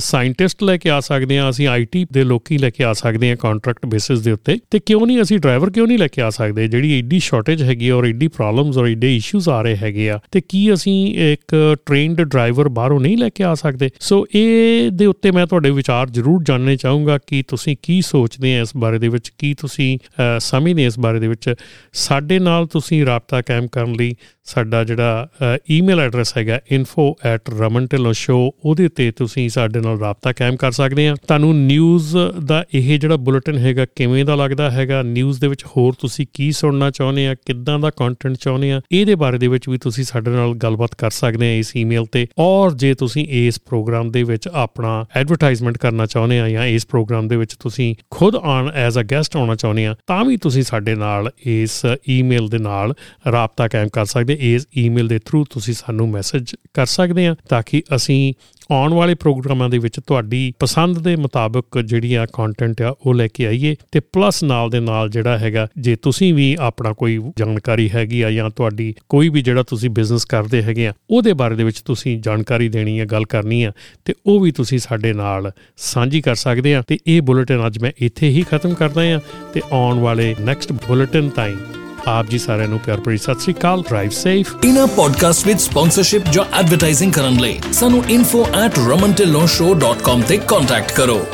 ਸਾਇੰਟਿਸਟ 0.00 0.62
ਲੈ 0.64 0.76
ਕੇ 0.76 0.90
ਆ 0.90 0.98
ਸਕਦੇ 1.00 1.38
ਆ 1.38 1.48
ਅਸੀਂ 1.50 1.66
ਆਈਟੀ 1.68 2.04
ਦੇ 2.12 2.24
ਲੋਕੀ 2.24 2.58
ਲੈ 2.58 2.70
ਕੇ 2.70 2.84
ਆ 2.84 2.92
ਸਕਦੇ 2.92 3.30
ਆ 3.32 3.36
ਕੰਟਰੈਕਟ 3.40 3.86
ਬੇਸਿਸ 3.86 4.20
ਦੇ 4.20 4.32
ਉੱਤੇ, 4.32 4.56
ਤੇ 4.70 4.78
ਕਿਉਂ 4.86 5.06
ਨਹੀਂ 5.06 5.20
ਅਸੀਂ 5.22 5.38
ਡਰਾਈਵਰ 5.38 5.70
ਕਿਉਂ 5.70 5.86
ਨਹੀਂ 5.86 5.98
ਲੈ 5.98 6.08
ਕੇ 6.08 6.22
ਆ 6.22 6.28
ਸਕਦੇ? 6.30 6.66
ਜਿਹੜੀ 6.68 6.92
ਏਡੀ 6.98 7.18
ਸ਼ਾਰਟੇਜ 7.20 7.62
ਹੈਗੀ 7.62 7.90
ਔਰ 7.90 8.04
ਏਡੀ 8.06 8.28
ਪ੍ਰੋਬਲਮਸ 8.28 8.78
ਔਰ 8.78 8.86
ਏਡੇ 8.88 9.14
ਇਸ਼ੂਸ 9.16 9.48
ਆ 9.48 9.60
ਰਹੇ 9.62 9.76
ਹੈਗੇ 9.76 10.08
ਆ, 10.10 10.18
ਤੇ 10.32 10.40
ਕੀ 10.48 10.72
ਅਸੀਂ 10.74 10.96
ਇੱਕ 11.32 11.54
ਟ੍ਰੇਨਡ 11.86 12.22
ਡਰਾਈਵਰ 12.22 12.68
ਬਾਹਰੋਂ 12.78 13.00
ਨਹੀਂ 13.00 13.16
ਲੈ 13.18 13.28
ਕੇ 13.28 13.44
ਆ 13.44 13.54
ਸਕਦੇ? 13.54 13.90
ਸੋ 14.00 14.24
ਇਹ 14.34 14.90
ਦੇ 14.92 15.06
ਉੱਤੇ 15.06 15.30
ਮੈਂ 15.30 15.46
ਤੁਹਾਡੇ 15.46 15.70
ਵਿਚਾਰ 15.70 16.10
ਜ਼ਰੂਰ 16.10 16.42
ਜਾਣਨੇ 16.46 16.76
ਚਾਹੂੰਗਾ 16.76 17.18
ਕਿ 17.26 17.42
ਤੁਸੀਂ 17.48 17.76
ਕੀ 17.82 18.00
ਸੋਚਦੇ 18.02 18.56
ਆ 18.56 18.60
ਇਸ 18.62 18.76
ਬਾਰੇ 18.76 18.98
ਦੇ 18.98 19.08
ਵਿੱਚ, 19.08 19.32
ਕੀ 19.38 19.54
ਤੁਸੀਂ 19.54 19.98
ਸਮਝਦੇ 20.40 20.84
ਇਸ 20.86 20.98
ਬਾਰੇ 20.98 21.20
ਦੇ 21.20 21.28
ਵਿੱਚ। 21.28 21.54
ਸਾਡੇ 21.92 22.38
ਨਾਲ 22.38 22.66
ਤੁਸੀਂ 22.66 23.04
ਰਾਬਤਾ 23.06 23.40
ਕਾਇਮ 23.42 23.66
ਕਰਨ 23.72 23.94
ਲਈ 23.94 24.14
ਸਾਡਾ 24.44 24.82
ਜਿਹੜਾ 24.84 25.28
ਈਮੇਲ 25.70 26.00
ਐਡਰੈਸ 26.00 26.36
ਹੈਗਾ 26.36 26.55
info@ramanteloshow 26.74 28.38
ਉਹਦੇ 28.64 28.88
ਤੇ 28.88 29.10
ਤੁਸੀਂ 29.10 29.48
ਸਾਡੇ 29.48 29.80
ਨਾਲ 29.80 29.98
ਰਾਬਤਾ 29.98 30.32
ਕਾਇਮ 30.32 30.56
ਕਰ 30.56 30.72
ਸਕਦੇ 30.72 31.08
ਆ 31.08 31.14
ਤੁਹਾਨੂੰ 31.14 31.56
ਨਿਊਜ਼ 31.56 32.16
ਦਾ 32.44 32.64
ਇਹ 32.74 32.98
ਜਿਹੜਾ 32.98 33.16
ਬੁਲੇਟਿਨ 33.16 33.58
ਹੈਗਾ, 33.58 33.86
ਕਿਵੇਂ 33.96 34.24
ਦਾ 34.24 34.34
ਲੱਗਦਾ 34.34 34.70
ਹੈਗਾ 34.70 35.02
ਨਿਊਜ਼ 35.02 35.40
ਦੇ 35.40 35.48
ਵਿੱਚ 35.48 35.64
ਹੋਰ 35.66 35.94
ਤੁਸੀਂ 36.00 36.26
ਕੀ 36.34 36.52
ਸੁਣਨਾ 36.52 36.90
ਚਾਹੁੰਦੇ 36.90 37.26
ਆ, 37.28 37.34
ਕਿੱਦਾਂ 37.46 37.78
ਦਾ 37.78 37.90
ਕੰਟੈਂਟ 37.90 38.36
ਚਾਹੁੰਦੇ 38.36 38.72
ਆ, 38.72 38.80
ਇਹਦੇ 38.92 39.14
ਬਾਰੇ 39.14 39.38
ਦੇ 39.38 39.48
ਵਿੱਚ 39.48 39.68
ਵੀ 39.68 39.78
ਤੁਸੀਂ 39.78 40.04
ਸਾਡੇ 40.04 40.30
ਨਾਲ 40.30 40.54
ਗੱਲਬਾਤ 40.54 40.94
ਕਰ 40.94 41.10
ਸਕਦੇ 41.10 41.46
ਆ 41.46 41.54
ਇਸ 41.54 41.76
ਈਮੇਲ 41.76 42.06
ਤੇ। 42.06 42.26
ਔਰ 42.38 42.74
ਜੇ 42.74 42.94
ਤੁਸੀਂ 42.94 43.26
ਇਸ 43.30 43.60
ਪ੍ਰੋਗਰਾਮ 43.60 44.10
ਦੇ 44.10 44.22
ਵਿੱਚ 44.22 44.48
ਆਪਣਾ 44.48 45.04
ਐਡਵਰਟਾਈਜ਼ਮੈਂਟ 45.16 45.78
ਕਰਨਾ 45.78 46.06
ਚਾਹੁੰਦੇ 46.06 46.40
ਆ 46.40 46.48
ਜਾਂ 46.48 46.64
ਇਸ 46.66 46.86
ਪ੍ਰੋਗਰਾਮ 46.86 47.28
ਦੇ 47.28 47.36
ਵਿੱਚ 47.36 47.54
ਤੁਸੀਂ 47.54 47.94
ਖੁਦ 48.10 48.36
ਆਨ 48.36 48.70
ਐਜ਼ 48.74 48.98
ਅ 48.98 49.02
ਗੈਸਟ 49.02 49.36
ਆਉਣਾ 49.36 49.54
ਚਾਹੁੰਦੇ 49.54 49.86
ਆ, 49.86 49.94
ਤਾਂ 50.06 50.24
ਵੀ 50.24 50.36
ਤੁਸੀਂ 50.36 50.62
ਸਾਡੇ 50.62 50.94
ਨਾਲ 50.94 51.30
ਇਸ 51.46 51.82
ਈਮੇਲ 52.08 52.48
ਦੇ 52.48 52.58
ਨਾਲ 52.58 52.94
ਰਾਬਤਾ 53.32 53.68
ਕਾਇਮ 53.68 53.88
ਕਰ 53.88 54.04
ਸਕਦੇ। 54.04 54.36
ਇਸ 54.40 54.66
ਈਮੇਲ 54.78 55.08
ਦੇ 55.08 55.18
ਥਰੂ 55.18 55.44
ਤੁਸੀਂ 55.50 55.74
ਸਾਨੂੰ 55.74 56.08
ਮੈਸੇਜ 56.08 56.45
ਕਰ 56.74 56.86
ਸਕਦੇ 56.86 57.26
ਆ 57.26 57.34
ਤਾਂ 57.48 57.62
ਕਿ 57.66 57.82
ਅਸੀਂ 57.96 58.32
ਆਉਣ 58.70 58.94
ਵਾਲੇ 58.94 59.14
ਪ੍ਰੋਗਰਾਮਾਂ 59.14 59.68
ਦੇ 59.70 59.78
ਵਿੱਚ 59.78 59.98
ਤੁਹਾਡੀ 60.06 60.52
ਪਸੰਦ 60.58 60.98
ਦੇ 60.98 61.14
ਮੁਤਾਬਕ 61.16 61.78
ਜਿਹੜੀ 61.78 62.14
ਆ 62.14 62.24
ਕੰਟੈਂਟ 62.32 62.82
ਆ, 62.82 62.94
ਉਹ 63.06 63.14
ਲੈ 63.14 63.26
ਕੇ 63.28 63.46
ਆਈਏ 63.46 63.74
ਤੇ 63.92 64.00
ਪਲੱਸ 64.00 64.42
ਨਾਲ 64.44 64.70
ਦੇ 64.70 64.80
ਨਾਲ 64.80 65.10
ਜਿਹੜਾ 65.10 65.36
ਹੈਗਾ, 65.38 65.66
ਜੇ 65.78 65.96
ਤੁਸੀਂ 65.96 66.32
ਵੀ 66.34 66.56
ਆਪਣਾ 66.60 66.92
ਕੋਈ 66.92 67.18
ਜਾਣਕਾਰੀ 67.38 67.88
ਹੈਗੀ 67.90 68.20
ਆ 68.22 68.30
ਜਾਂ 68.30 68.50
ਤੁਹਾਡੀ 68.50 68.94
ਕੋਈ 69.08 69.28
ਵੀ 69.28 69.42
ਜਿਹੜਾ 69.42 69.62
ਤੁਸੀਂ 69.62 69.90
ਬਿਜ਼ਨਸ 69.90 70.24
ਕਰਦੇ 70.24 70.62
ਹੈਗੇ 70.62 70.86
ਆ, 70.86 70.92
ਉਹਦੇ 71.10 71.32
ਬਾਰੇ 71.32 71.56
ਦੇ 71.56 71.64
ਵਿੱਚ 71.64 71.80
ਤੁਸੀਂ 71.80 72.18
ਜਾਣਕਾਰੀ 72.20 72.68
ਦੇਣੀ 72.68 72.98
ਹੈ 73.00 73.04
ਗੱਲ 73.04 73.24
ਕਰਨੀ 73.24 73.62
ਆ, 73.62 73.72
ਤੇ 74.04 74.14
ਉਹ 74.26 74.40
ਵੀ 74.40 74.50
ਤੁਸੀਂ 74.52 74.78
ਸਾਡੇ 74.78 75.12
ਨਾਲ 75.12 75.50
ਸਾਂਝੀ 75.76 76.20
ਕਰ 76.20 76.34
ਸਕਦੇ 76.34 76.74
ਆ 76.74 76.82
ਤੇ 76.82 76.98
ਇਹ 77.06 77.22
ਬੁਲੇਟਿਨ 77.22 77.66
ਅੱਜ 77.66 77.78
ਮੈਂ 77.78 77.92
ਇੱਥੇ 77.98 78.28
ਹੀ 78.28 78.42
ਖਤਮ 78.50 78.74
ਕਰਦਾ 78.74 79.02
ਆ 79.16 79.20
ਤੇ 79.54 79.60
ਆਉਣ 79.72 79.98
ਵਾਲੇ 79.98 80.34
ਨੈਕਸਟ 80.40 80.72
ਬੁਲੇਟਿਨ 80.72 81.28
ਤਾਈਂ 81.28 81.56
ਆਪ 82.06 82.26
ਜੀ 82.26 82.38
ਸਾਰਿਆਂ 82.38 82.68
ਨੂੰ 82.68 82.78
ਪਿਆਰ 82.78 83.00
ਭਰੀ 83.00 83.18
ਸਤਿ 83.18 83.34
ਸ੍ਰੀ 83.34 83.54
ਅਕਾਲ 83.54 83.80
ਡਰਾਈਵ 83.80 84.10
ਸੇਫ 84.10 84.54
ਇਨਾ 84.64 84.86
ਪੋਡਕਾਸਟ 84.86 85.46
ਵਿਦ 85.46 85.58
ਸਪਾਂਸਰਸ਼ਿਪ 85.58 86.22
ਜਾਂ 86.32 86.58
ਐਡਵਰਟਾਈਜ਼ਿੰਗ 86.58 87.12
ਕਰਨ 87.12 87.40
ਲਈ 87.40 87.58
ਸਾਨੂੰ 87.72 88.00
info@ramantelawshow.com 88.00 90.22
ਤੇ 90.28 90.36
ਕੰਟੈਕਟ 90.36 90.92
ਕਰੋ। 90.92 91.26